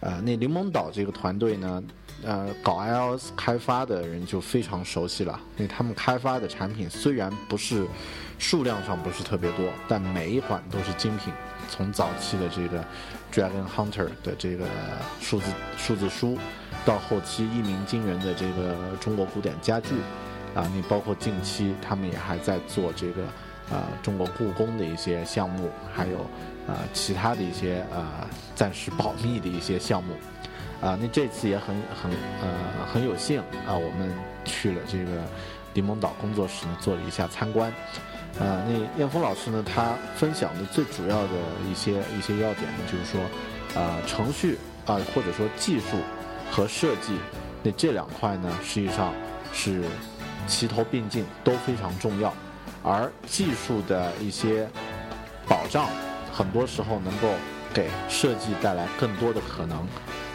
[0.00, 1.82] 呃，那柠檬岛这个团队呢，
[2.24, 5.40] 呃，搞 iOS 开发的人就非常熟悉了。
[5.56, 7.86] 那他们开发的产品虽然不是
[8.38, 11.32] 数量上不是特别多，但每一款都是精品。
[11.70, 12.84] 从早期的这个。
[13.30, 14.64] Dragon Hunter 的这个
[15.20, 16.38] 数字数字书，
[16.82, 19.96] 到后期一鸣惊人的这个中国古典家具，
[20.54, 23.22] 啊，你包括近期他们也还在做这个
[23.70, 26.20] 啊中国故宫的一些项目，还有
[26.66, 30.14] 啊其他的一些啊暂时保密的一些项目，
[30.80, 32.10] 啊，那这次也很很
[32.40, 34.12] 呃很有幸啊，我们
[34.44, 35.22] 去了这个
[35.74, 37.72] 柠檬岛工作室呢，做了一下参观。
[38.38, 39.64] 啊，那燕峰老师呢？
[39.66, 41.30] 他分享的最主要的
[41.68, 43.20] 一些一些要点呢，就是说，
[43.80, 45.96] 啊，程序啊，或者说技术
[46.48, 47.18] 和设计，
[47.64, 49.12] 那这两块呢，实际上
[49.52, 49.82] 是
[50.46, 52.32] 齐头并进，都非常重要。
[52.84, 54.68] 而技术的一些
[55.48, 55.88] 保障，
[56.32, 57.28] 很多时候能够
[57.74, 59.86] 给设计带来更多的可能。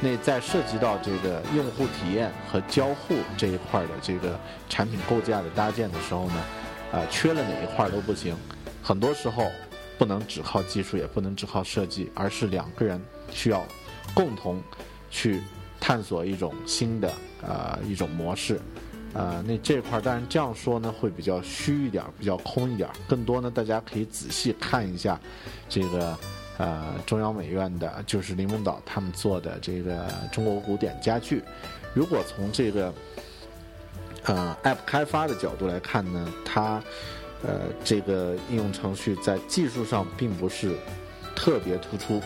[0.02, 6.44] 那在涉及到这个用户体验和交互这一块的这个产品构架的搭建的时候呢？
[6.92, 8.36] 啊，缺了哪一块都不行。
[8.84, 9.50] 很多时候，
[9.98, 13.66] 不能只靠技术，也不能只靠设计，而是两个人需要
[14.14, 14.62] 共同
[15.10, 15.42] 去
[15.80, 18.60] 探索一种新的呃一种模式。
[19.14, 22.90] 呃，那这块当然这样说呢，会比较虚一点，比较空一点。
[23.08, 25.20] 更多呢，大家可以仔细看一下
[25.70, 26.18] 这个
[26.58, 31.44] 呃中央美院的，就是林梦岛他们做的这个中国古典家具。
[31.94, 32.94] 如果从这个。
[34.26, 36.82] 呃，App 开发的角度来看呢，它，
[37.46, 40.78] 呃，这个应用程序在技术上并不是
[41.36, 42.22] 特别突出，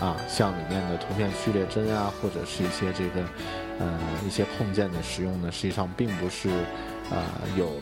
[0.00, 3.20] 啊，像里面的图片序列帧啊，或者是一些这个，
[3.78, 6.48] 呃，一些控件的使用呢，实际上并不是，
[7.10, 7.22] 呃，
[7.58, 7.78] 有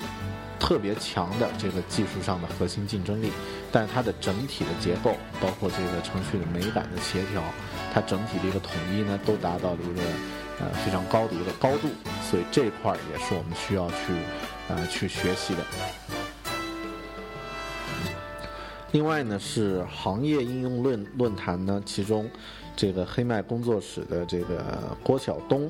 [0.62, 3.32] 特别强的这个技术上的核心竞争力，
[3.72, 7.42] 但是它的整体的结构，包括这个程序的美感的协调，
[7.92, 10.02] 它整体的一个统一呢，都达到了一个。
[10.60, 11.88] 呃，非常高的一个高度，
[12.22, 13.96] 所以这块儿也是我们需要去
[14.68, 15.62] 呃去学习的。
[18.92, 22.30] 另外呢，是行业应用论论坛呢，其中
[22.76, 24.62] 这个黑麦工作室的这个
[25.02, 25.68] 郭晓东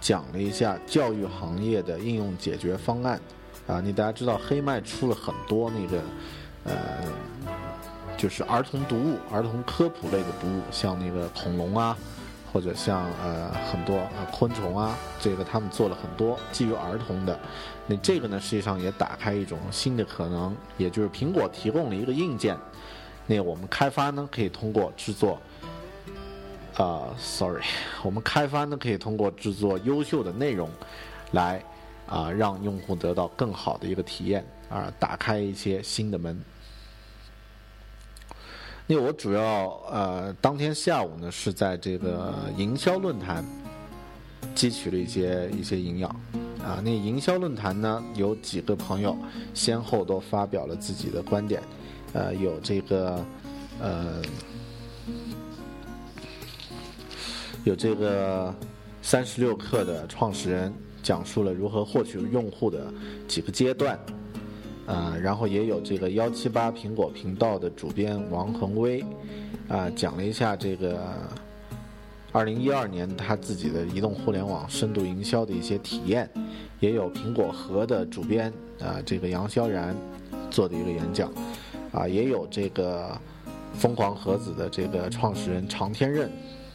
[0.00, 3.20] 讲了一下教育行业的应用解决方案。
[3.66, 6.02] 啊，你大家知道黑麦出了很多那个
[6.64, 6.74] 呃，
[8.16, 11.96] 就是儿童读物、儿童科普类的读物，像那个恐龙啊。
[12.52, 17.36] 或者像呃很多呃昆虫啊，这个他们做了很多基于儿童的，
[17.88, 22.56] 那这个呢实际上也打开一种新的可能，也就是苹果提供了一个硬件，
[23.26, 25.36] 那我们开发呢可以通过制作，
[26.76, 27.64] 啊，sorry，
[28.04, 30.70] 我们开发呢可以通过制作优秀的内容，
[31.32, 31.60] 来
[32.06, 36.38] 啊让用户得到更好的一个体验，啊打开一些新的门。
[38.86, 43.42] 那我主要呃，当天下午呢是在这个营销论坛
[44.54, 46.10] 汲取了一些一些营养
[46.62, 46.82] 啊。
[46.84, 49.16] 那营销论坛呢，有几个朋友
[49.54, 51.62] 先后都发表了自己的观点，
[52.12, 53.24] 呃，有这个
[53.80, 54.20] 呃，
[57.64, 58.54] 有这个
[59.00, 60.70] 三十六氪的创始人
[61.04, 62.92] 讲述了如何获取用户的
[63.28, 63.96] 几个阶段。
[64.86, 69.02] 啊，然后也有这个幺七八苹果频道的主编王恒威，
[69.66, 71.00] 啊，讲了一下这个
[72.32, 76.28] 二零一二年他自己的移动互联网深度营销的一些体验，
[76.80, 79.96] 也有苹果核的主编啊，这个杨潇然
[80.50, 81.32] 做的一个演讲，
[81.90, 83.18] 啊，也有这个
[83.72, 86.30] 疯狂盒子的这个创始人常天任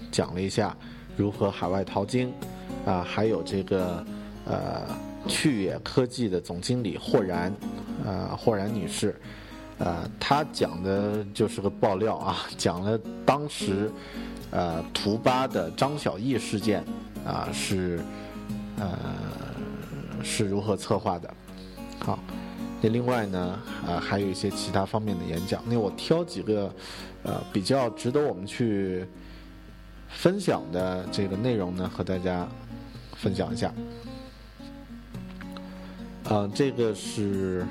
[0.10, 0.76] 讲了一下
[1.16, 2.34] 如何海外淘金，
[2.88, 4.04] 啊，还有这个
[4.50, 4.82] 呃
[5.28, 7.54] 趣野科技的总经理霍然。
[8.06, 9.14] 呃，霍然女士，
[9.78, 13.92] 呃，她讲的就是个爆料啊，讲了当时，
[14.52, 16.82] 呃，图吧的张小艺事件，
[17.26, 18.00] 啊，是，
[18.78, 18.98] 呃，
[20.24, 21.30] 是如何策划的？
[22.00, 22.18] 好，
[22.82, 25.62] 那另外呢，啊，还有一些其他方面的演讲。
[25.68, 26.74] 那我挑几个，
[27.24, 29.06] 呃，比较值得我们去
[30.08, 32.48] 分享的这个内容呢，和大家
[33.18, 33.74] 分享一下。
[36.30, 37.66] 啊，这个是。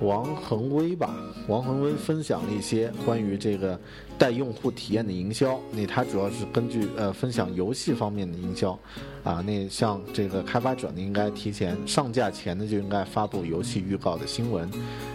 [0.00, 1.14] 王恒威吧，
[1.46, 3.78] 王恒威分享了一些关于这个
[4.18, 5.58] 带用户体验的营销。
[5.70, 8.78] 那他主要是根据呃分享游戏方面的营销，
[9.22, 14.68] 啊，那像这个开发者呢，应该提前上架前呢就应该发布游戏预告的新闻，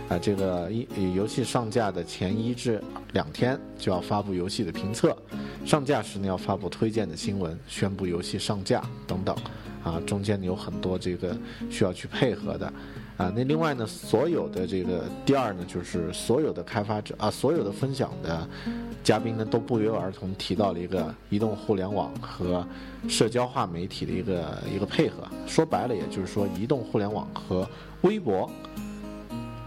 [0.07, 5.15] 啊，这个一游戏上架的前一至两天就要发布游戏的评测，
[5.65, 9.35] 上架时呢要发布推荐的新闻，宣布游戏上架等等，
[9.83, 11.35] 啊，中间有很多这个
[11.69, 12.73] 需要去配合的。
[13.17, 18.47] 啊，那另外呢，所有的这个第二呢，就是所有的开发者啊，所有的分享的
[19.03, 22.65] 嘉宾呢，都不约而同提到了一个移动互联网和
[23.09, 25.27] 社交化媒体的一个一个配合。
[25.45, 27.67] 说白了，也就是说，移动互联网和
[28.03, 28.49] 微博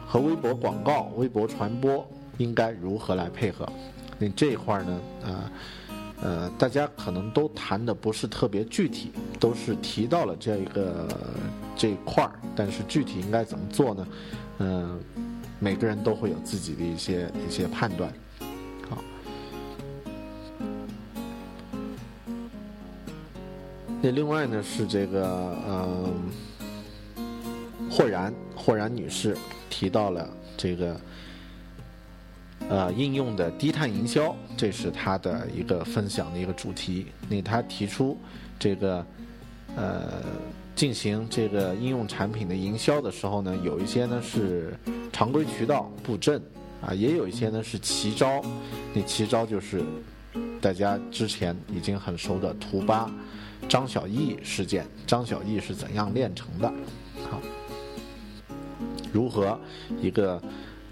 [0.07, 3.70] 和微博广告、微博传播应该如何来配合？
[4.18, 5.53] 那这一块呢，啊。
[6.23, 11.09] 呃大家可能都谈的不是特别具体，都是提到了这一个
[11.77, 14.07] 这一块儿，但是具体应该怎么做呢？
[14.59, 15.01] 嗯，
[15.59, 18.13] 每个人都会有自己的一些一些判断。
[18.89, 19.03] 好，
[24.01, 26.15] 那另外呢是这个嗯，
[27.91, 29.37] 霍然霍然女士
[29.69, 31.01] 提到了这个。
[32.70, 37.07] 呃，应用的低碳营销，这是他的一个分享的一个主题。
[37.29, 38.16] 那他提出，
[38.59, 39.05] 这个
[39.77, 40.22] 呃，
[40.75, 44.75] 进行这个应用产品的营销的时候呢，有一些呢是
[45.12, 46.40] 常规渠道布阵
[46.81, 48.42] 啊，也有一些呢是奇招。
[48.94, 49.85] 那奇招就是
[50.59, 53.11] 大家之前已经很熟的图八
[53.68, 56.72] 张小艺事件，张小艺是怎样炼成的？
[57.31, 57.38] 好，
[59.12, 59.61] 如何
[60.01, 60.40] 一个？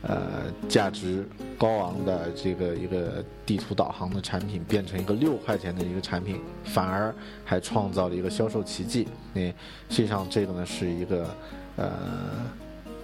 [0.03, 9.07] 呃，价值高昂的这个一个地图导航的产品变成一个六块钱的一个产品，反而还创造了一个销售奇迹。
[9.35, 9.55] 那实
[9.91, 11.37] 际上这个呢是一个
[11.77, 11.93] 呃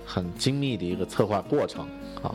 [0.07, 1.87] 很精密的一个策划过程
[2.23, 2.35] 啊。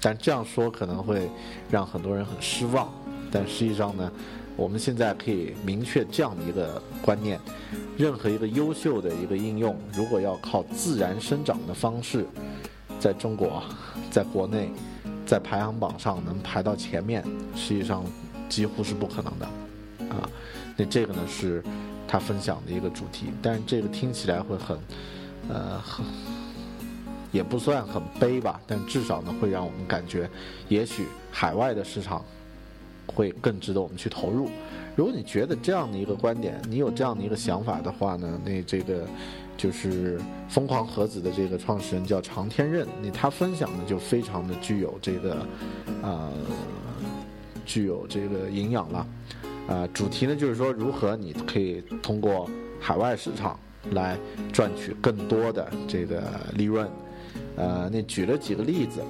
[0.00, 1.30] 但这样说可能会
[1.70, 2.92] 让很多人很失望。
[3.30, 4.10] 但实际上呢，
[4.56, 7.38] 我们现在可以明确这样的一个观念：
[7.96, 12.26] 任何一个优秀的一个应用，如果要靠自然生长的方式。
[13.04, 13.62] 在中国，
[14.10, 14.70] 在国内，
[15.26, 17.22] 在排行榜上能排到前面，
[17.54, 18.02] 实际上
[18.48, 19.44] 几乎是不可能的，
[20.08, 20.26] 啊，
[20.74, 21.62] 那这个呢是
[22.08, 24.78] 他分享的一个主题，但是这个听起来会很，
[25.50, 26.02] 呃，很
[27.30, 30.26] 也不算很悲吧，但至少呢会让我们感觉，
[30.70, 32.24] 也许海外的市场
[33.06, 34.48] 会更值得我们去投入。
[34.96, 39.06] 如果你觉得这样的一个观点，你有这样的一个想法的话呢，那这个。
[39.56, 45.46] 就是疯狂盒子的这个创始人叫常天任，那他分享的就非常的具有这个，
[46.02, 46.32] 呃，
[47.64, 49.06] 具有这个营养了，
[49.68, 52.48] 啊，主题呢就是说如何你可以通过
[52.80, 53.58] 海外市场
[53.92, 54.18] 来
[54.52, 56.22] 赚取更多的这个
[56.54, 56.88] 利润，
[57.56, 59.00] 呃，那举了几个例子。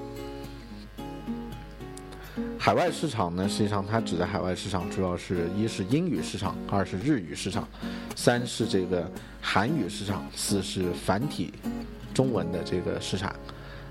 [2.65, 7.69] 海外市场呢，实际上它指的海外市场主要是一是英语市场，二是日语市场，
[8.17, 9.07] 三是这个
[9.39, 11.53] 韩语市场，四是繁体
[12.15, 13.37] 中文的这个市场。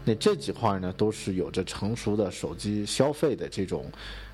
[0.03, 3.85] 那这几块呢，都是有着成熟的手机消费的这种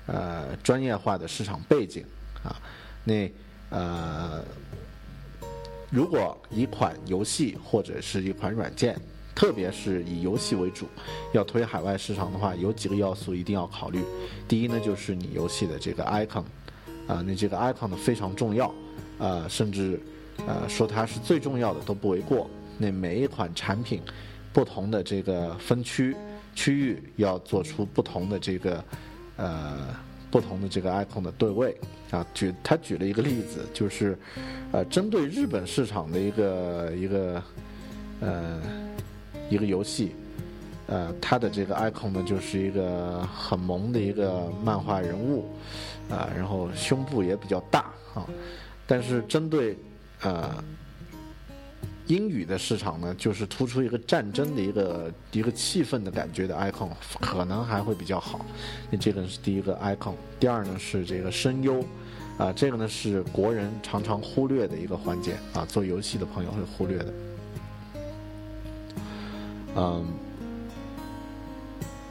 [0.06, 2.02] 呃专业化的市场背景
[2.42, 2.56] 啊。
[3.04, 3.30] 那
[3.68, 4.42] 呃，
[5.90, 8.98] 如果一款游戏或者是一款软件。
[9.40, 10.86] 特别是以游戏为主，
[11.32, 14.04] 要推海外市场的话，有几个要素一定要考虑。
[14.46, 16.44] 第一呢，就是你游戏的这个 icon，
[17.06, 18.70] 啊，那这个 icon 呢非常重要，
[19.18, 19.98] 啊，甚至，
[20.46, 22.50] 呃，说它是最重要的都不为过。
[22.76, 24.02] 那每一款产品，
[24.52, 26.14] 不同的这个分区
[26.54, 28.84] 区域要做出不同的这个，
[29.38, 29.88] 呃，
[30.30, 31.74] 不同的这个 icon 的对位。
[32.10, 34.18] 啊，举他举了一个例子，就是，
[34.70, 37.42] 呃，针对日本市场的一个一个，
[38.20, 38.60] 呃，
[39.50, 40.12] 一个游戏，
[40.86, 45.44] 呃，它的这个 icon 呢，就是一个很萌的一个漫画人物，
[46.08, 48.24] 啊，然后胸部也比较大啊，
[48.86, 49.76] 但是针对，
[50.22, 50.64] 呃。
[52.06, 56.88] 英语的市场呢，就是突出一个战争的一个一个气氛的感觉的 icon，
[57.20, 58.44] 可能还会比较好。
[58.90, 61.80] 那这个是第一个 icon，第二呢是这个声优，
[62.36, 67.14] 啊，这个呢是国人常常忽略的一个环节啊，做游戏的朋友会忽略的。
[69.76, 70.06] 嗯，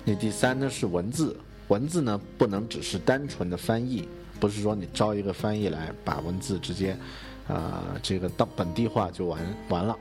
[0.05, 1.35] 那第三呢是文字，
[1.67, 4.07] 文字呢不能只是单纯的翻译，
[4.39, 6.97] 不是说你招一个翻译来把文字直接。
[7.51, 9.97] 呃，这个到本地化就完完了，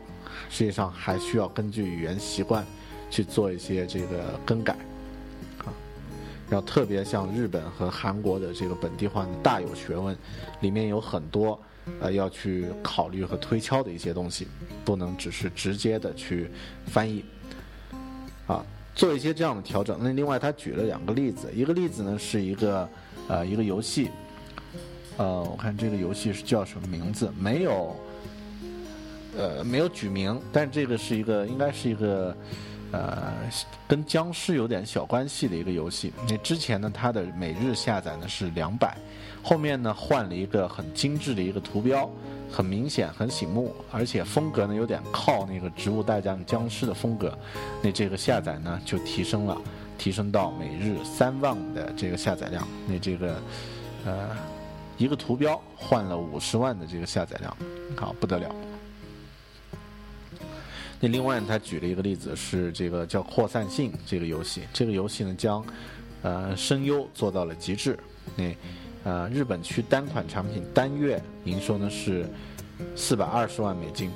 [0.51, 2.63] 实际上还需要根据语言习惯
[3.09, 4.75] 去做一些这个更改，
[5.65, 5.73] 啊，
[6.51, 10.15] 要特别像日本和韩国的这个本地化呢，大有学问，
[10.61, 11.59] 里面有很多
[12.03, 14.47] 呃要去考虑和推敲的一些东西，
[14.85, 16.51] 不能只是直接的去
[16.85, 17.25] 翻译，
[18.49, 18.65] 啊，
[18.97, 19.97] 做一些这样的调整。
[20.03, 22.89] 那另外他举了两个例子，一个例子呢是一个
[23.29, 24.11] 呃一个游戏。
[25.19, 27.31] 呃，我看这个游戏是叫什么名字？
[27.39, 27.97] 没有，
[29.37, 30.41] 呃，没有举名。
[30.53, 32.37] 但这个是一个，应该是一个，
[32.93, 33.33] 呃，
[33.87, 36.13] 跟僵尸有点小关系的一个游戏。
[36.29, 38.97] 那之前呢，它的每日下载呢是两百，
[39.43, 42.09] 后面呢换了一个很精致的一个图标，
[42.51, 47.37] 很明显，很醒目，而且风格呢有点靠那个植物大战僵尸的风格。
[47.83, 49.61] 那这个下载呢就提升了，
[49.97, 52.67] 提升到每日三万的这个下载量。
[52.87, 53.43] 那这个，
[54.05, 54.29] 呃。
[54.99, 57.57] 一个图标换了五十万的这个下载量，
[57.95, 58.53] 好不得了。
[61.01, 65.65] 那另外他举了一个例子是这个叫扩散性这个游戏，这个游戏呢将
[66.23, 67.99] 呃声优做到了极致。
[68.37, 68.55] 那
[69.05, 72.29] 呃日本区单款产品单月营收呢是
[72.97, 74.11] 四百二十万美金，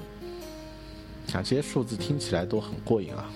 [1.32, 3.30] 啊这些数字听起来都很过瘾啊。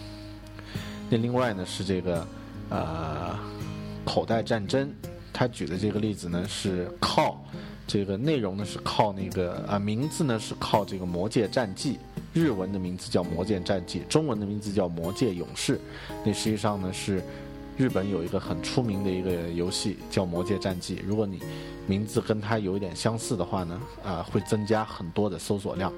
[1.08, 2.26] 那另外呢是这个
[2.70, 3.38] 呃
[4.04, 4.92] 口袋战争。
[5.38, 7.44] 他举的这个例子呢，是靠
[7.86, 11.92] 这个内容呢，是靠那个啊名字呢，是靠这个《魔界战记》，
[12.36, 15.76] 日文的名字叫《魔界战记》，中文的名字叫《魔界勇士》。
[16.22, 17.22] 那实际上呢，是
[17.78, 20.96] 日本有一个很出名的一个游戏叫《魔界战记》。
[21.06, 21.40] 如果你
[21.86, 25.90] 名字跟它有一点相似的话呢，啊，会增加很多的搜索量。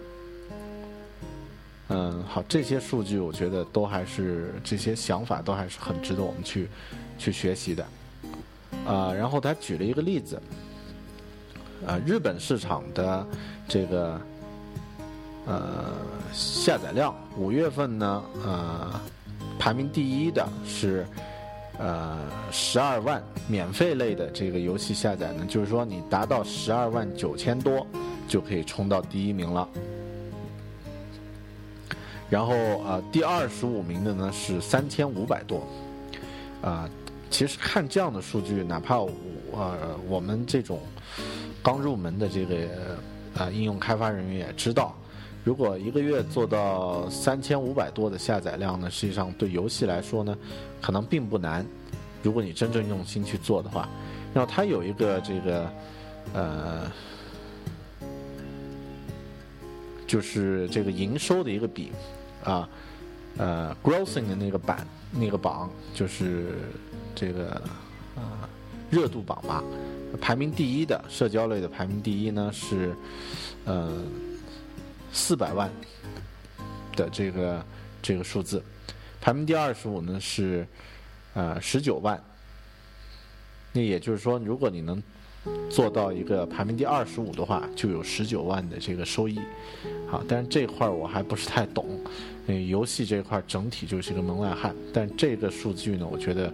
[1.88, 6.68] 嗯，好，这些数据我觉得都还是这些想法都还是很值得我们去
[7.18, 7.84] 去学习的。
[8.86, 10.40] 啊，然后他举了一个例子，
[11.84, 13.26] 啊，日本市场的
[13.66, 14.20] 这个
[15.48, 15.92] 呃
[16.32, 19.00] 下载量，五月份呢，呃，
[19.58, 21.06] 排名第一的是
[21.78, 22.18] 呃
[22.52, 27.86] 十二万免费类的这个游戏下载呢，就是说你达到十二万九千多
[28.28, 29.66] 就可以冲到第一名了。
[32.28, 35.66] 然后啊，第二十五名的呢是三千五百多，
[36.62, 36.88] 啊。
[37.30, 39.10] 其实看这样的数据，哪怕我
[39.52, 40.80] 呃我们这种
[41.62, 42.56] 刚入门的这个
[43.36, 44.96] 呃应用开发人员也知道，
[45.44, 50.36] 如果一个月做到三千五百多的下载量呢，实际上对游戏来说呢，
[50.80, 51.64] 可能并不难。
[52.22, 53.88] 如果你真正用心去做的话，
[54.34, 55.70] 然后它有一个这个
[56.34, 56.90] 呃，
[60.06, 61.92] 就是这个营收的一个比
[62.44, 62.68] 啊，
[63.36, 66.54] 呃，grossing 的那个版那个榜就是。
[67.20, 67.50] 这个
[68.14, 68.46] 啊，
[68.90, 69.64] 热度榜吧，
[70.20, 72.94] 排名第一的社交类的排名第一呢是，
[73.64, 73.92] 呃，
[75.12, 75.70] 四百万
[76.96, 77.64] 的这个
[78.02, 78.62] 这个数字，
[79.20, 80.66] 排名第二十五呢是，
[81.34, 82.22] 呃，十九万。
[83.72, 85.02] 那也就是说，如果你能
[85.70, 89.40] 做到一个排名第二十五的话，就有十九万的这个收益。
[90.08, 91.86] 好，但是这块儿我还不是太懂，
[92.68, 94.74] 游戏这块整体就是一个门外汉。
[94.92, 96.52] 但这个数据呢，我觉得。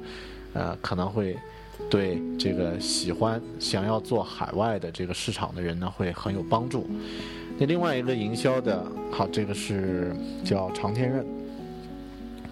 [0.56, 1.36] 呃，可能会
[1.90, 6.88] 对这个喜欢想要做海外的这个市场的人呢，会很有帮助。
[7.58, 11.24] 那另外一个营销的，好，这个是叫常天任。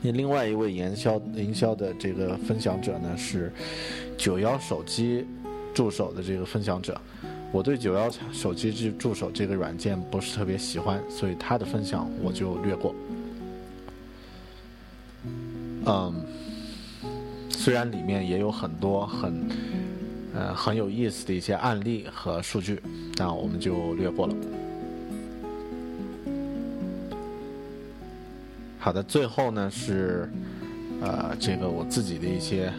[0.01, 3.53] 那另外一位营销营销的这个分享者呢，是
[4.17, 5.27] 九幺手机
[5.75, 7.01] 助手的这个分享者。
[7.53, 12.95] 我对九幺手机助助手这个软件不是特别喜欢，所以他的分享我就略过。
[15.85, 16.15] 嗯，
[17.51, 19.49] 虽然里面也有很多很
[20.35, 22.81] 呃很有意思的一些案例和数据，
[23.17, 24.35] 那我们就略过了。
[28.83, 30.29] 好的，最后呢是，
[31.01, 32.73] 呃，这个我自己的一些，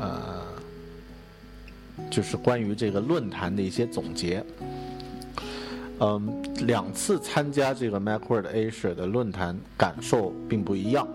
[0.00, 0.42] 呃，
[2.10, 4.44] 就是关于这个论坛的一些总结。
[6.00, 11.06] 嗯，两次参加这个 MacWord Asia 的论坛感受并不一样。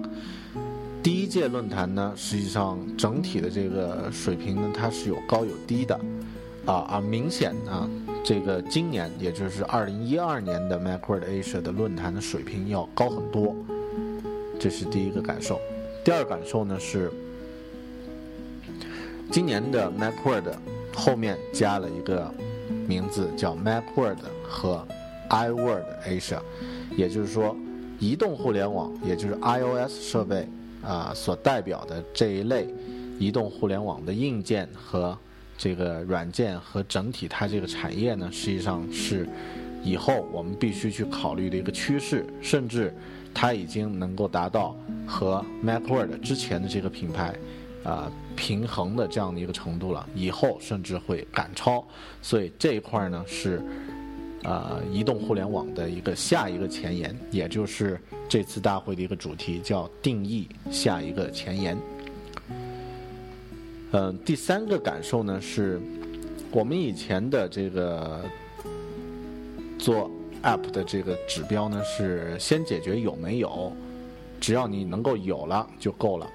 [1.03, 5.99] 第一届论坛呢，实际上整体的这个水平呢，它是有高有低的，
[6.65, 7.89] 啊，啊明显啊。
[8.23, 13.55] 这个今年，也就是二零一二年的 MacWorld Asia 的论坛的水平要高很多，
[14.59, 15.61] 这是第一个感受。
[16.03, 17.11] 第二感受呢是，
[19.29, 20.55] 今年的 MacWorld
[20.95, 22.33] 后面加了一个
[22.87, 24.83] 名字叫 MacWorld 和
[25.29, 26.39] iWorld Asia，
[26.97, 27.55] 也就是说，
[27.99, 30.49] 移动互联网，也就是 iOS 设备
[30.83, 32.67] 啊所代表的这一类
[33.19, 35.15] 移动互联网的硬件和。
[35.57, 39.27] 这个软件和整体它这个产业呢，实际上是
[39.83, 42.93] 以后我们必须去考虑的一个趋势，甚至
[43.33, 44.75] 它已经能够达到
[45.07, 47.33] 和 MacWord 之前的这个品牌
[47.83, 50.05] 啊平衡的这样的一个程度了。
[50.13, 51.85] 以后甚至会赶超，
[52.21, 53.61] 所以这一块呢是
[54.43, 61.77] 啊移动互联网的一个下一个前沿，也就是这次大会的一个主题，叫定义下一个前沿。
[63.97, 65.79] 嗯，第三个感受呢是，
[66.51, 68.21] 我们以前的这个
[69.79, 70.11] 做
[70.43, 73.71] App 的这个指标呢是先解决有没有，
[74.41, 76.27] 只要你能够有了就够了。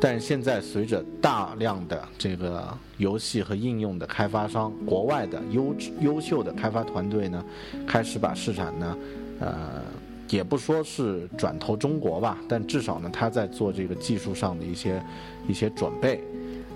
[0.00, 7.44] 但是现在随着大量的这个游戏和应用的开发商，国外的优质优秀的开发团队呢，
[7.86, 8.98] 开始把市场呢，
[9.40, 9.82] 呃，
[10.30, 15.04] 也不说是转投中国吧，但至少呢，他在做这个技术上的一些
[15.46, 16.24] 一些准备。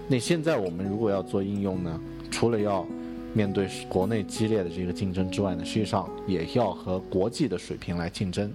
[0.08, 2.00] 那现在我们如果要做应用呢，
[2.30, 2.86] 除了要
[3.34, 8.50] 面对国内激烈的这个竞争之外呢，实际上也要和国际的水平来竞争。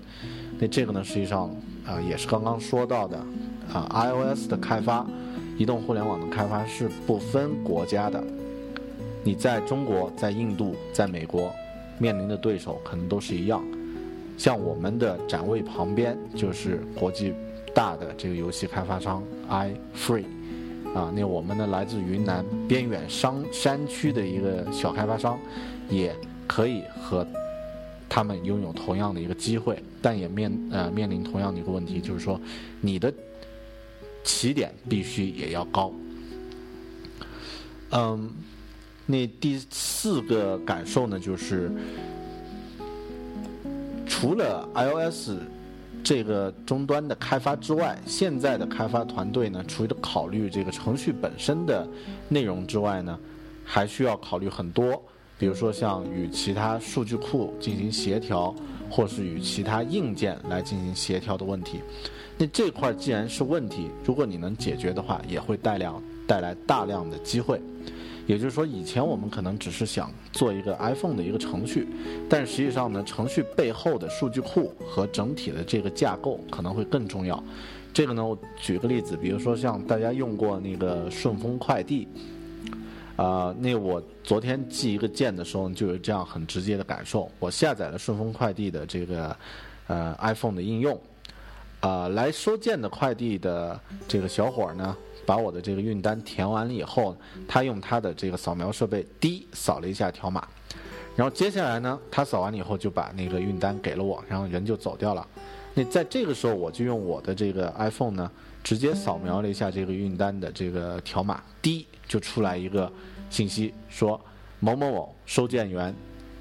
[0.57, 1.53] 那这个呢，实际上
[1.85, 3.17] 啊，也是刚刚说到的
[3.71, 5.05] 啊，iOS 的开发，
[5.57, 8.23] 移动互联网的开发是不分国家的。
[9.23, 11.51] 你在中国、在印度、在美国
[11.99, 13.63] 面临的对手可能都是一样。
[14.37, 17.33] 像我们的展位旁边就是国际
[17.75, 20.25] 大的这个游戏开发商 iFree。
[20.93, 25.39] 啊，那我们呢，来自云南边远山山区的一个小开发商，
[25.89, 26.13] 也
[26.45, 27.25] 可以和
[28.09, 32.39] 他们拥有同样的一个机会，但也面呃面临同样的一个问题，就是说
[32.81, 33.13] 你的
[34.23, 35.93] 起点必须也要高。
[37.91, 38.29] 嗯，
[39.05, 41.71] 那第四个感受呢，就是
[44.05, 45.31] 除了 iOS。
[46.03, 51.87] 这个终端的开发之外，现在的开发团队呢，除了考虑这个程序本身的
[52.27, 53.17] 内容之外呢，
[53.63, 55.01] 还需要考虑很多，
[55.37, 58.53] 比如说像与其他数据库进行协调，
[58.89, 61.79] 或是与其他硬件来进行协调的问题。
[62.37, 67.61] 那这块既然是问题，如果你能解决的话，也会带量带来大量的机会。
[68.28, 71.88] 也就是说，以前我们可能只是想做一个 iPhone 的一个程序，
[72.30, 77.43] 但实际上呢，程序背后的数据库和整体的这个架构可能会更重要。
[77.93, 82.07] 这个呢，我举个例子，比如说像大家用过那个顺丰快递，
[83.17, 87.30] 啊，那我昨天寄一个件的时候就有这样很直接的感受。
[87.39, 89.36] 我下载了顺丰快递的这个
[89.88, 90.97] 呃 iPhone 的应用，
[91.82, 94.95] 啊，来收件的快递的这个小伙儿呢。
[95.32, 97.15] 把我的这个运单填完了以后，
[97.47, 100.45] 他用他的这个扫描设备滴扫了一下条码，
[101.15, 105.25] 然后接下来呢，他扫完了以后就把那个运单给了我，然后人就走掉了。
[105.73, 108.29] 那在这个时候，我就用我的这个 iPhone 呢，
[108.61, 112.91] 直接扫描了一下这个运单的这个条码，滴就出来一个
[113.29, 114.19] 信息说
[114.59, 115.95] 某某某收件员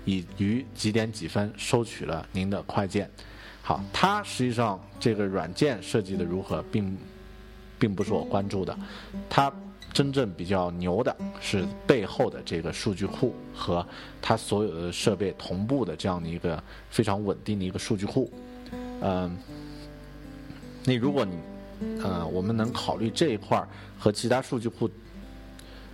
[0.04, 3.08] 已于几点几分收取了您的快件。
[3.62, 6.98] 好，它实际上这个软件设计的如何，并。
[7.80, 8.78] 并不是我关注的，
[9.28, 9.52] 它
[9.92, 13.84] 真正比较牛的是背后的这个数据库和
[14.22, 18.30] 它所有的设备同步的这样的一个非常稳定的一个数据库。
[19.00, 19.36] 嗯，
[20.84, 21.34] 那如果你
[22.00, 23.66] 呃我们能考虑这一块儿
[23.98, 24.88] 和其他数据库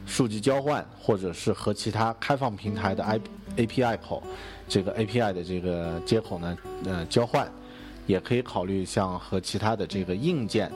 [0.05, 3.19] 数据交换，或者是和其他开放平台的 I
[3.57, 4.23] API 口
[4.69, 7.51] 这个 API 的这个接口呢呃交换，
[8.07, 10.71] 也可以考虑像和其他的这个硬件。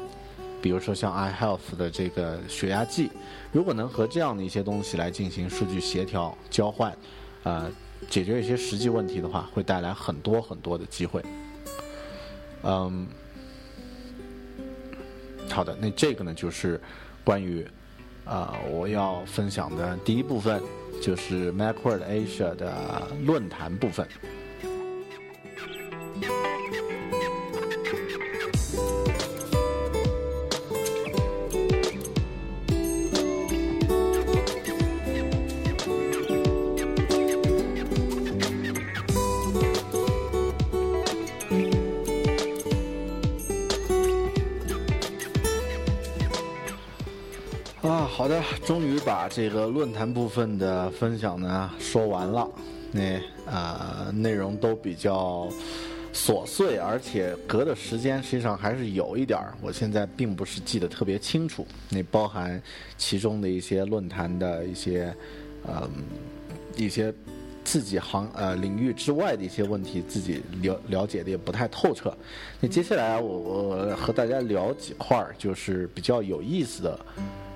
[0.63, 3.11] 比如说像 iHealth 的这个血压计，
[3.53, 6.97] 如果能和这样的一些东西来进行数据协调交换，
[7.45, 7.71] 呃，
[8.09, 11.23] 解决一些实际问题的话，会带来很多很多的机会。
[12.63, 13.07] 嗯，
[15.49, 16.81] 好的，那这个呢就是
[17.25, 17.67] 关于
[18.25, 20.63] 啊我要分享的第一部分，
[21.01, 24.07] 就是 Macworld Asia 的论坛部分。
[48.71, 52.49] 终于把这个论坛部分的分享呢说完了。
[52.93, 55.49] 那啊，内容都比较
[56.14, 59.53] 琐碎，而且隔的时间实际上还是有一点儿。
[59.61, 61.66] 我现在并不是记得特别清楚。
[61.89, 62.62] 那包含
[62.97, 65.12] 其中的一些论坛的一些
[65.66, 65.91] 呃
[66.77, 67.12] 一些
[67.64, 72.16] 自己行呃领域之外的一些问题，自己了了解的也不太透彻。
[72.61, 77.01] 那接下来我我和大家聊几块儿，就是比较有意思的。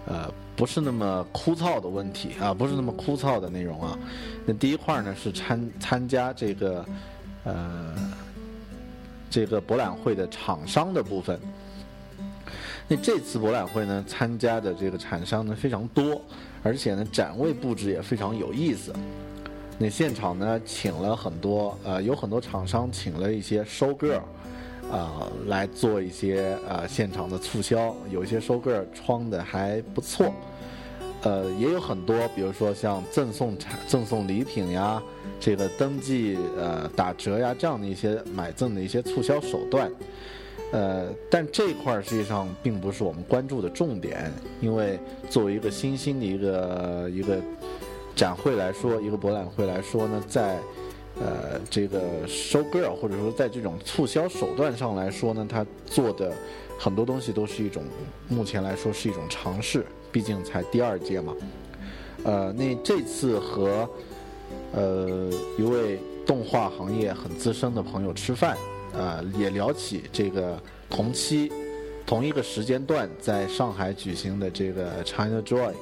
[0.06, 3.98] 呃，不是那么枯燥的问题啊，不是那么枯燥的内容啊。
[4.46, 6.86] 那第一块呢是参参加这个
[7.44, 7.94] 呃
[9.28, 11.38] 这个博览会的厂商的部分。
[12.86, 16.20] 那这次博览会呢，参加的这个厂商呢非常多，
[16.62, 18.92] 而且呢展位布置也非常有意思。
[19.78, 24.22] 那现场呢请了很多呃有很多厂商请了一些收 girl。
[24.90, 30.32] 啊，来做一些呃现场的促销，有一些收个儿窗的还不错，
[31.22, 35.02] 呃，也有很多，比如说像赠送产、赠送礼品呀，
[35.40, 39.90] 这个登记呃打折呀这样的一些买赠的一些促销手段，
[40.70, 44.30] 呃，但这块实际上并不是我们关注的重点，
[44.60, 47.38] 因为作为一个新兴的一个一个
[48.14, 50.58] 展会来说，一个博览会来说呢，在
[51.20, 56.32] 呃，这个收 girl 或者说在这种促销手段上来说呢，他做的
[56.76, 57.84] 很多东西都是一种，
[58.28, 61.32] 目前来说是一种尝试，毕竟才第二届嘛。
[62.24, 63.88] 呃，那这次和
[64.72, 68.56] 呃一位动画行业很资深的朋友吃饭，
[68.92, 70.60] 呃，也聊起这个
[70.90, 71.52] 同期
[72.04, 75.72] 同一个时间段在上海举行的这个 China Joy，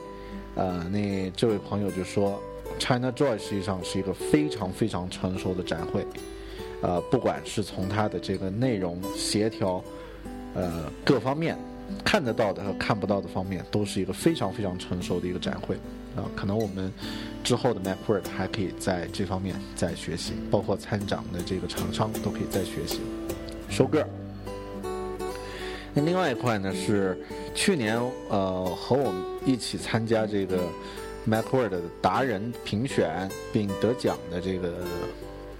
[0.57, 2.39] 呃，那这位朋友就说。
[2.79, 6.05] China Joy 实际上是一个非常非常成熟的展会，
[6.83, 9.83] 呃，不管是从它的这个内容协调，
[10.55, 11.57] 呃，各方面
[12.05, 15.77] 看得到的和看不到的方面，都是一个非常非常成熟的一个展会，
[16.17, 16.93] 啊，可能我们
[17.45, 23.01] 之后的 MacWorld 还可以在这方面再学习，包括参展的这个厂商都可以再学习。
[23.71, 24.07] 收个。
[25.95, 27.19] 那另外一块呢是
[27.55, 30.59] 去年呃和我们一起参加这个。
[31.29, 34.73] MacWorld 的达人评选并得奖的这个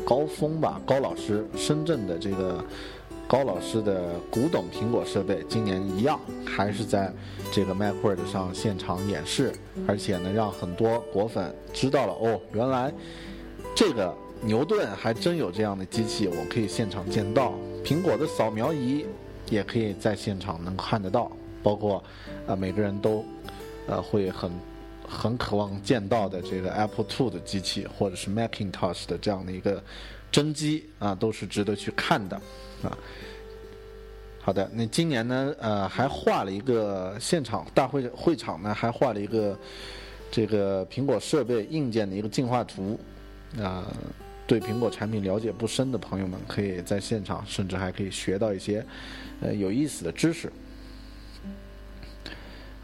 [0.05, 2.65] 高峰吧，高老师，深圳的这个
[3.29, 7.13] 高老师的古董苹果设备，今年一样还是在
[7.53, 9.53] 这个 MacWorld 上现场演示，
[9.87, 12.93] 而且呢，让很多果粉知道了哦，原来
[13.75, 17.55] 这个牛顿还真有这样的机器，我可以现场见到。
[17.85, 19.07] 苹果的扫描仪
[19.49, 21.31] 也可以在现场能看得到，
[21.63, 22.03] 包括
[22.49, 23.25] 啊，每个人都
[23.87, 24.51] 呃会很。
[25.13, 29.83] 很渴望见到的这个 Apple Two 的机器，或者是 Macintosh 的这样的一个
[30.31, 32.37] 真机啊，都是值得去看的
[32.83, 32.97] 啊。
[34.41, 39.57] 好的，那今年呢，呃，还画了一个现场大会会场呢，还画了一个
[40.31, 42.99] 这个苹果设备硬件的一个进化图
[43.61, 43.87] 啊。
[44.45, 48.85] 对苹果产品了解不深的朋友们，可以在现场，甚至还可以学到一些
[49.41, 50.53] 呃有意思的知识。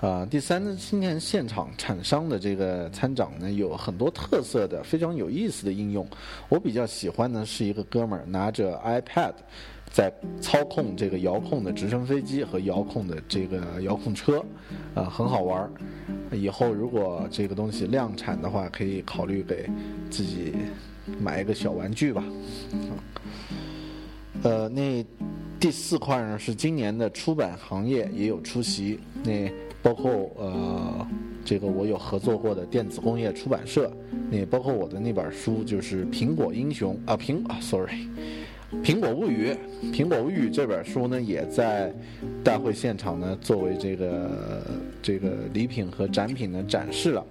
[0.01, 6.07] 啊，第三呢，今年现场厂商的这个参展呢，有很多特色的、非常有意思的应用。
[6.49, 9.33] 我比较喜欢呢，是一个哥们儿拿着 iPad
[9.91, 14.39] 在操控这个遥控的直升飞机和遥控的这个遥控车，
[14.95, 15.71] 啊，很好玩儿。
[16.31, 19.69] 以后如果这个东西量产的话，可以考虑给
[20.11, 20.55] 自己
[21.19, 22.23] 买一个小玩具吧。
[24.45, 25.05] 呃，那
[25.59, 29.01] 第四块呢，是今年的出版行业也有出席。
[29.25, 29.51] 那
[29.83, 31.07] 包括呃，
[31.45, 33.91] 这个我有合作过的电子工业出版社，
[34.31, 38.09] 也包括我的那本书，就是《苹果英雄》啊，苹啊，sorry，
[38.85, 39.51] 《苹果物语》。
[39.95, 41.95] 《苹果物语》这本书呢，也在
[42.43, 44.63] 大会现场呢，作为这个
[45.01, 47.25] 这个礼品和展品呢展示了。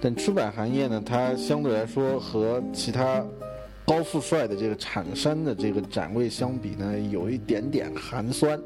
[0.00, 3.24] 但出版行业呢，它相对来说和其他
[3.86, 8.60] 高富帅的这个厂商的这个展位相比呢，有一点点寒酸。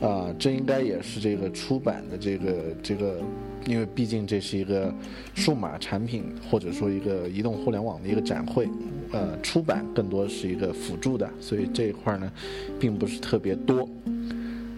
[0.00, 3.20] 啊，这应该也是这个出版的这个这个，
[3.66, 4.92] 因为毕竟这是一个
[5.34, 8.66] 数码产品或者说一个移动互联网的一个展会，
[9.12, 12.32] 呃，出版更多是一个辅助的，所以这一块呢，
[12.78, 13.86] 并不是特别多。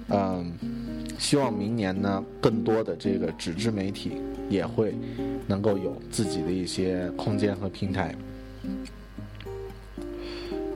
[0.09, 0.53] 嗯，
[1.19, 4.15] 希望明年呢，更多的这个纸质媒体
[4.51, 4.93] 也会
[5.47, 8.13] 能够有自己的一些空间和平台。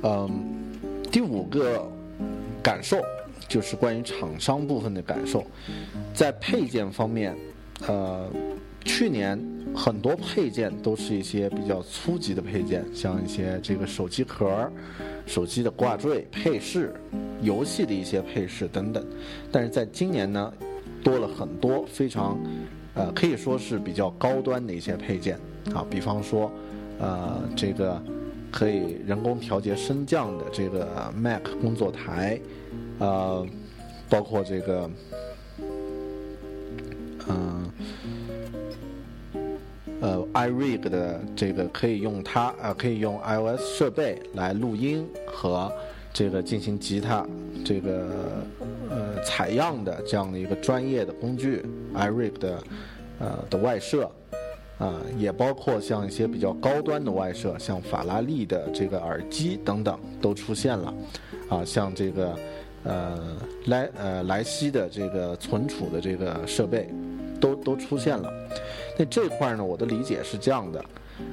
[0.04, 0.30] 嗯，
[1.10, 1.90] 第五个
[2.62, 2.98] 感受
[3.48, 5.44] 就是关于厂商部分的感受，
[6.12, 7.34] 在配件方面，
[7.86, 8.28] 呃，
[8.84, 9.38] 去年
[9.74, 14.70] 很多配件都是一些比较初级的配件，像一些这个手机壳、
[15.26, 16.94] 手机的挂坠、配饰、
[17.40, 19.04] 游戏的一些配饰等等。
[19.52, 20.52] 但是在今年呢，
[21.02, 22.38] 多了很多非常，
[22.94, 25.38] 呃，可以说是比较高端的一些配件
[25.74, 26.50] 啊，比方说，
[26.98, 28.02] 呃，这个。
[28.48, 32.40] 可以人工调节升降的这个 Mac 工作台，
[32.98, 33.46] 呃，
[34.08, 34.90] 包括这个，
[37.28, 37.70] 嗯，
[40.00, 45.70] 呃，iRig 的这个可以用它呃，可以用 iOS 设备来录音和
[46.12, 47.26] 这个进行吉他
[47.64, 48.08] 这个
[48.90, 52.62] 呃采样的这样的一个专业的工具，iRig 的
[53.18, 54.10] 呃的外设。
[54.78, 60.94] 啊，也包括像一些比较高端的外设，像法拉利的这个耳机等等都出现了，
[61.48, 62.38] 啊，像这个
[62.86, 63.18] 呃
[63.66, 66.88] 莱呃莱西的这个存储的这个设备，
[67.40, 68.32] 都都出现了。
[68.98, 70.84] 那这块呢，我的理解是这样的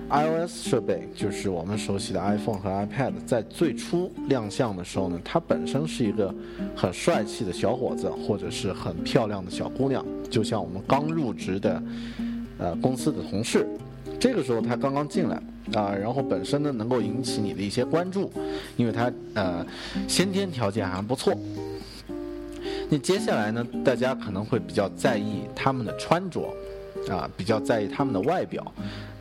[0.09, 6.33] ：iOS 设备就是我们熟悉的 iPhone 和 iPad，在最初亮相的时候呢，它本身是一个
[6.75, 11.81] 很帅气的小伙子，或者是很漂亮的小姑娘，就像我们刚入职的。
[12.59, 13.67] 呃，公司的同事，
[14.23, 15.35] 这个时候他刚刚进来
[15.73, 18.31] 啊，然后本身呢能够引起你的一些关注，
[18.77, 19.65] 因为他呃
[20.07, 21.37] 先天条件还不错。
[22.89, 26.53] 那接下来呢，大家可能会比较在意他们的穿着，
[27.09, 28.65] 啊，比较在意他们的外表。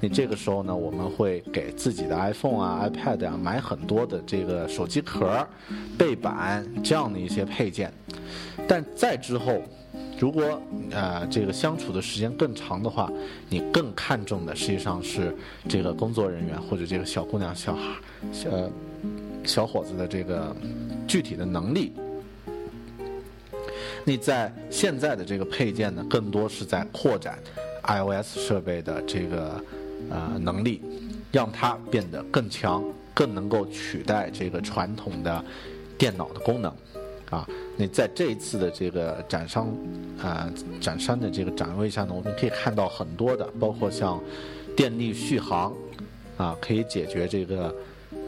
[0.01, 5.45] 那这个时候呢，我们会给自己的 iPhone 啊、iPad 啊买很多的这个手机壳、
[5.99, 7.93] 背板这样的一些配件，
[8.69, 9.61] 但再之后。
[10.23, 10.63] 如果
[10.93, 13.11] 呃这个相处的时间更长的话，
[13.49, 15.35] 你更看重的实际上是
[15.69, 17.83] 这个工作人员或者这个小姑娘、小孩、
[18.49, 18.71] 呃
[19.45, 20.55] 小伙子的这个
[21.09, 21.93] 具体的能力。
[24.05, 27.37] 你在现在的这个配件呢，更多是在扩展
[27.83, 29.61] iOS 设备的这个
[30.09, 30.81] 呃能力，
[31.33, 35.45] 让它变得更强，更能够取代这个传统的
[35.99, 36.73] 电脑的功能。
[37.33, 39.75] 啊，那在这一次的这个展商，
[40.21, 40.53] 啊，
[40.83, 44.21] 展商的这个展位上呢，我们可以看到很多的，包括像
[44.77, 45.73] 电力续航，
[46.37, 47.75] 啊，可以解决这个，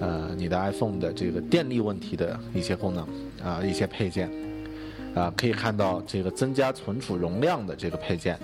[0.00, 3.07] 呃，你的 iPhone 的这个电力问题的一些功能，
[3.44, 4.30] 啊，一些配件，
[5.14, 8.38] 啊，可以看到这个增加存储容量的这个配件，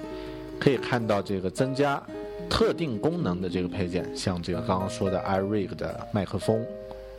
[0.58, 2.02] 可以看到这个增加
[2.50, 6.62] 特定功能的这个配件，像这个刚刚说的 iRig 的麦克风，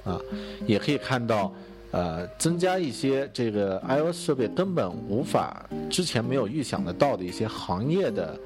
[0.03, 0.21] 啊，
[0.67, 1.51] 也可以看到。
[1.91, 8.39] 呃，增加一些这个 iOS 设备根本无法之前没有预想得到的一些行业的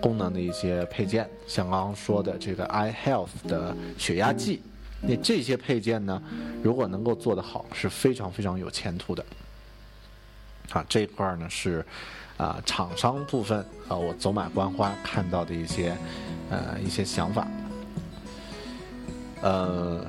[0.00, 4.62] 功能的一些配件，像刚刚说的这个 iHealth 的血压计，
[5.02, 6.22] 那这些配件呢，
[6.62, 9.22] 如果能够做得好，是非常非常有前途的。
[10.70, 11.84] 啊，这一块呢是
[12.38, 15.94] 啊厂商部分啊，我走马观花看到的一些
[16.48, 17.46] 呃一些想法。
[19.42, 20.02] 呃，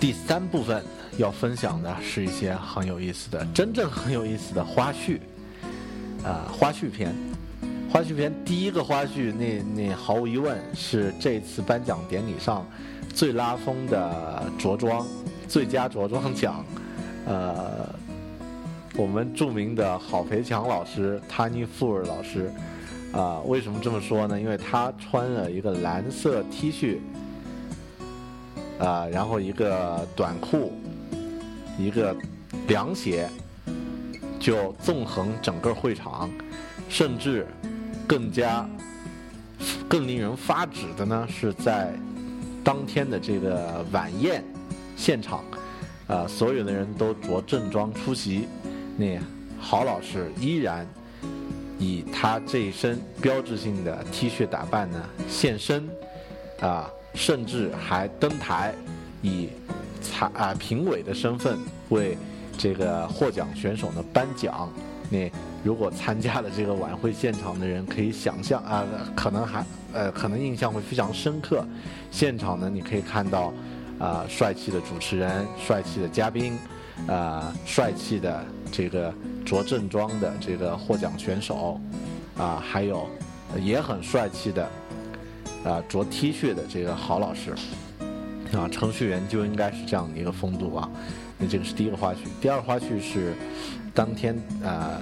[0.00, 0.82] 第三部分。
[1.18, 5.18] 要分享的是一些很有意思的、真正很有意思的花絮，
[6.22, 7.14] 啊，花絮片。
[7.88, 12.66] 花絮片第一个花絮，那那毫无疑问是这次颁奖典礼上
[13.14, 15.06] 最拉风的着装，
[15.48, 16.62] 最佳着装奖。
[17.26, 17.88] 呃，
[18.96, 22.52] 我们著名的郝培强老师，Tani f u r 老师，
[23.12, 24.38] 啊，为什么这么说呢？
[24.38, 26.98] 因为他穿了一个蓝色 T 恤，
[28.78, 30.72] 啊，然后一个短裤。
[31.78, 32.16] 一个
[32.68, 33.28] 凉鞋，
[34.40, 36.30] 就纵横整个会场，
[36.88, 37.46] 甚至
[38.06, 38.68] 更加
[39.88, 41.92] 更令人发指的呢，是在
[42.64, 44.42] 当天的这个晚宴
[44.96, 45.44] 现场，
[46.06, 48.48] 啊，所有的人都着正装出席，
[48.96, 49.18] 那
[49.60, 50.86] 郝老师依然
[51.78, 55.88] 以他这一身标志性的 T 恤打扮呢现身，
[56.60, 58.74] 啊，甚至还登台
[59.20, 59.50] 以。
[60.02, 62.16] 参啊，评委的身份为
[62.56, 64.68] 这个获奖选手呢颁奖。
[65.08, 65.30] 那
[65.62, 68.84] 如果参加了这个晚会现场的人，可以想象啊，
[69.14, 71.64] 可能还呃，可能印象会非常深刻。
[72.10, 73.52] 现场呢，你可以看到
[74.00, 76.58] 啊，帅气的主持人，帅气的嘉宾，
[77.06, 81.80] 啊，帅气的这个着正装的这个获奖选手，
[82.36, 83.08] 啊，还有
[83.60, 84.68] 也很帅气的
[85.64, 87.54] 啊着 T 恤的这个郝老师。
[88.52, 90.88] 啊，程序员就应该是这样的一个风度啊！
[91.38, 92.18] 那这个是第一个花絮。
[92.40, 93.34] 第二个花絮是，
[93.94, 95.00] 当天呃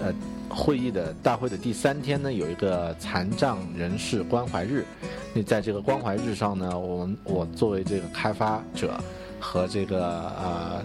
[0.00, 0.14] 呃
[0.48, 4.84] 会议的大会的第三天呢，有一个残障人士关怀日。
[5.32, 8.98] 那在这个关怀日上呢，我们我作为这个开发者
[9.40, 10.84] 和这个呃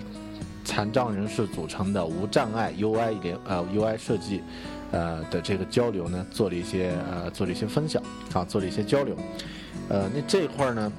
[0.64, 4.42] 残障人士组成的无障碍 UI 联呃 UI 设计
[4.92, 8.02] 呃的这个交流呢，做了一些呃做了一些分享
[8.34, 9.16] 啊，做了一些交流。
[9.88, 10.92] 呃，那这一块儿呢，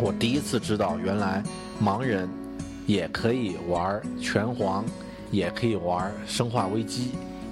[0.00, 1.42] 我第一次知道原来
[1.82, 2.28] 盲人
[2.86, 4.84] 也可以玩拳皇。
[5.30, 7.02] 也可以玩《生化危机》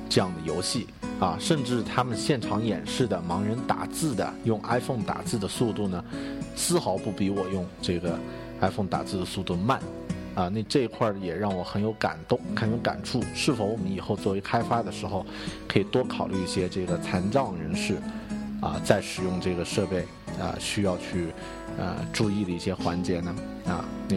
[0.08, 0.86] 这样的游戏
[1.20, 6.02] 啊，甚至他们现场演示的盲人打字的用 iPhone 打字的速度呢，
[6.54, 8.18] 丝毫不比我用这个
[8.62, 9.78] iPhone 打字的速度慢
[10.34, 10.48] 啊。
[10.48, 13.22] 那这一块也让我很有感动，很有感触。
[13.34, 15.26] 是否我们以后作为开发的时候，
[15.68, 17.96] 可以多考虑一些这个残障人士
[18.62, 19.98] 啊，在使用这个设备
[20.40, 21.26] 啊需要去
[21.78, 23.34] 呃注意的一些环节呢？
[23.66, 24.16] 啊，那。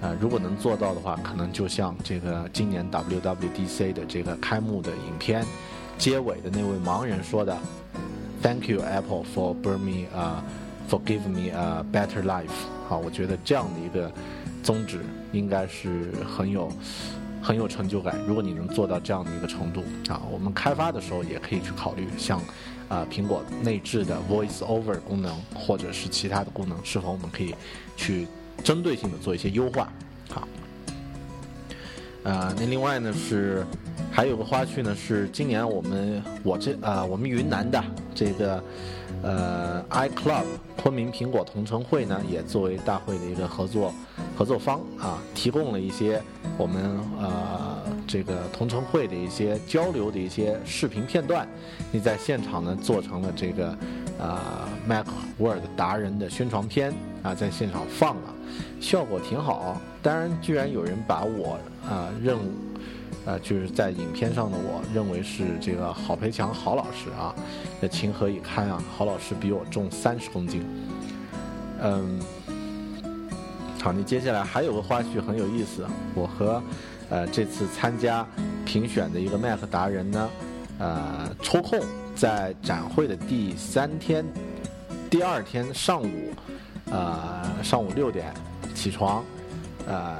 [0.00, 5.44] 呃，如果能做到的话，可能就像这个今年 WWDC 的这个开幕的影片
[5.98, 7.58] 结尾的那位盲人说的
[8.40, 10.44] ：“Thank you Apple for bring me 啊
[10.88, 12.46] ，for give me a better life。”
[12.88, 14.08] 好，我觉得这样的一个
[14.62, 16.70] 宗旨应该是很有
[17.42, 18.16] 很有成就感。
[18.24, 22.40] 如果你能做到这样的一个程度啊，我们开发的时候也可以去考虑，像
[22.88, 27.54] 啊苹果内置的 Voice Over 功能，或者是其他的功能，是否我们可以
[27.96, 28.26] 去。
[28.64, 29.88] 针对性的做一些优化，
[30.28, 30.46] 好。
[32.28, 33.64] 呃，那另外呢是
[34.12, 37.82] 还有个花絮呢，是今年我们我这啊我们云南的
[38.14, 38.62] 这个
[39.22, 40.44] 呃 iClub
[40.76, 43.94] 昆明苹果同城会呢，也作为大会的一个合作
[44.36, 46.20] 合作方啊，提供了一些
[46.58, 51.48] 我们呃这个同城会的一些交流的一些视频片段，
[51.90, 53.68] 你在现场呢做成了这个
[54.20, 55.06] 啊 Mac
[55.38, 58.34] Word 达人的宣传片啊，在现场放了。
[58.80, 62.52] 效果挺好，当然，居然有人把我啊任务，
[63.26, 67.34] 呃，就是在影片上的我认为是这个郝培强郝老师啊，
[67.80, 68.82] 那情何以堪啊？
[68.96, 70.64] 郝老师比我重三十公斤，
[71.82, 72.20] 嗯，
[73.82, 76.62] 好，你接下来还有个花絮很有意思，我和
[77.10, 78.26] 呃这次参加
[78.64, 80.30] 评选的一个 Mac 达人呢，
[80.78, 81.80] 呃，抽空
[82.14, 84.24] 在展会的第三天，
[85.10, 86.08] 第二天上午。
[86.90, 88.32] 呃，上午六点
[88.74, 89.22] 起床，
[89.86, 90.16] 呃，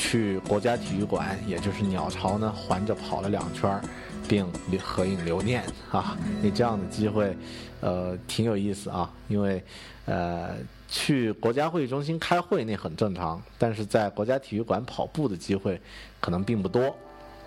[0.00, 3.78] 去国家体育馆，也就是鸟巢呢，环着跑了两圈，
[4.26, 6.16] 并合影留念啊。
[6.40, 7.36] 你这样的机会，
[7.82, 9.12] 呃，挺有意思啊。
[9.28, 9.62] 因为，
[10.06, 10.56] 呃，
[10.88, 15.78] 去国家会议中心开会那很正常，但是在国家体育馆跑步的机会
[16.18, 16.96] 可能并不多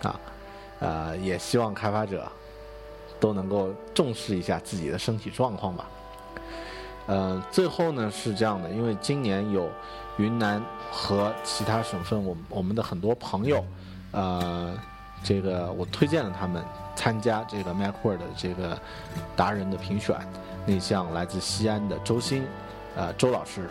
[0.04, 0.20] 啊。
[0.80, 2.32] 呃，也希望开发者
[3.20, 5.90] 都能够重视一下自己的身体状况吧。
[7.06, 9.70] 呃，最后呢是这样的，因为今年有
[10.18, 13.64] 云南和其他省份，我我们的很多朋友，
[14.12, 14.74] 呃，
[15.24, 16.64] 这个我推荐了他们
[16.96, 18.78] 参加这个 Mac Word 的这个
[19.36, 20.16] 达人的评选。
[20.66, 22.44] 那像来自西安的周鑫，
[22.96, 23.70] 呃，周老师，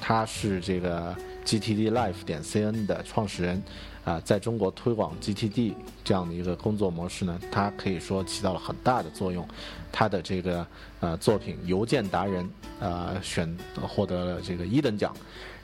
[0.00, 1.14] 他是这个
[1.44, 3.62] GTD Life 点 CN 的创始人。
[4.08, 9.46] 啊，在中国推广 GTD 这样的一个工作模式呢，它可以说起到了很大的作用。
[9.92, 10.66] 他的这个
[11.00, 12.42] 呃作品《邮件达人》
[12.80, 15.14] 呃选获得了这个一等奖。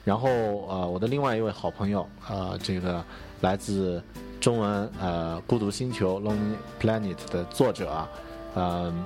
[0.03, 0.29] 然后
[0.67, 3.03] 呃，我的另外一位好朋友呃，这个
[3.41, 4.03] 来自
[4.39, 8.09] 中文呃《孤独星球》（Lonely Planet） 的作者啊，
[8.55, 9.05] 嗯，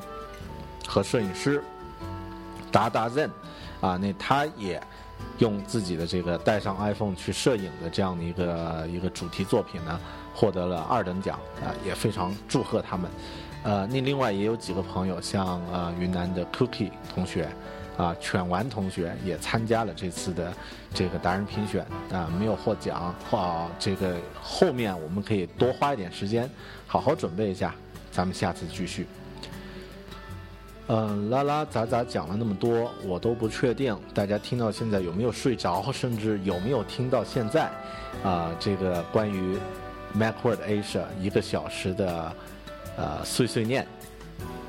[0.85, 1.63] 和摄影师
[2.69, 3.29] 达达 Zen
[3.79, 4.81] 啊，那他也。
[5.39, 9.99] 用自己的这个带上 iPhone 去摄影的这样的一个一个主题作品呢，
[10.33, 13.09] 获得了二等奖啊，也非常祝贺他们。
[13.63, 17.49] 呃，那另外也有几个朋友，像呃云南的 Cookie 同学，
[17.97, 20.53] 啊犬丸同学也参加了这次的
[20.93, 23.13] 这个达人评选啊，没有获奖。
[23.31, 26.49] 啊，这个后面我们可以多花一点时间，
[26.87, 27.75] 好好准备一下，
[28.11, 29.05] 咱们下次继续。
[30.91, 37.69] 嗯，拉拉杂杂讲了那么多，我都不确定大家听到现在有没有睡着，甚至有没有听到现在，
[38.23, 39.55] 啊，这个关于
[40.17, 42.35] MacWorld Asia 一个小时的
[42.97, 43.87] 呃碎碎念。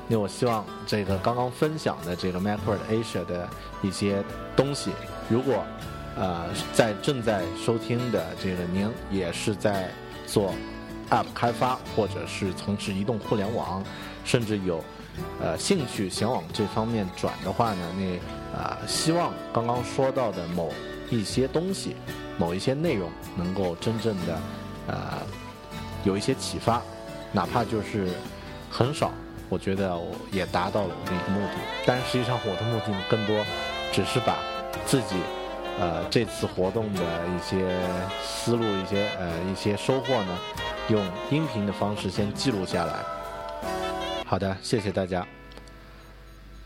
[0.07, 3.49] 那我希望这个刚刚分享的这个 MacWorld Asia 的
[3.81, 4.23] 一些
[4.55, 4.91] 东西，
[5.27, 5.63] 如果
[6.15, 9.89] 呃在正在收听的这个您也是在
[10.27, 10.53] 做
[11.09, 13.83] App 开发，或者是从事移动互联网，
[14.23, 14.83] 甚至有。
[15.39, 20.71] 呃，兴趣想往这方面转的话呢，那啊，希望刚刚说到的某
[21.09, 21.95] 一些东西，
[22.37, 24.39] 某一些内容能够真正的
[24.87, 24.95] 呃
[26.03, 26.81] 有一些启发，
[27.31, 28.09] 哪怕就是
[28.69, 29.11] 很少，
[29.49, 31.53] 我觉得我也达到了我的一个目的。
[31.85, 33.43] 但实际上，我的目的呢，更多
[33.91, 34.37] 只是把
[34.85, 35.15] 自己
[35.79, 37.65] 呃这次活动的一些
[38.23, 40.37] 思路、一些呃一些收获呢，
[40.89, 42.93] 用音频的方式先记录下来。
[44.31, 45.27] 好的，谢谢大家。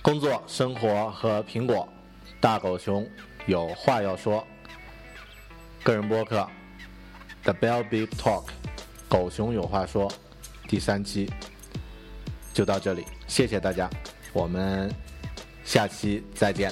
[0.04, 1.90] 工作、生活和苹果，
[2.40, 3.10] 大狗熊
[3.48, 4.46] 有话要说。
[5.82, 6.48] 个人播客
[7.42, 8.44] ，The Bell Big Talk，
[9.10, 10.08] 狗熊有话说，
[10.68, 11.28] 第三期
[12.54, 13.90] 就到这里，谢谢大家，
[14.32, 14.94] 我们
[15.64, 16.72] 下期再见。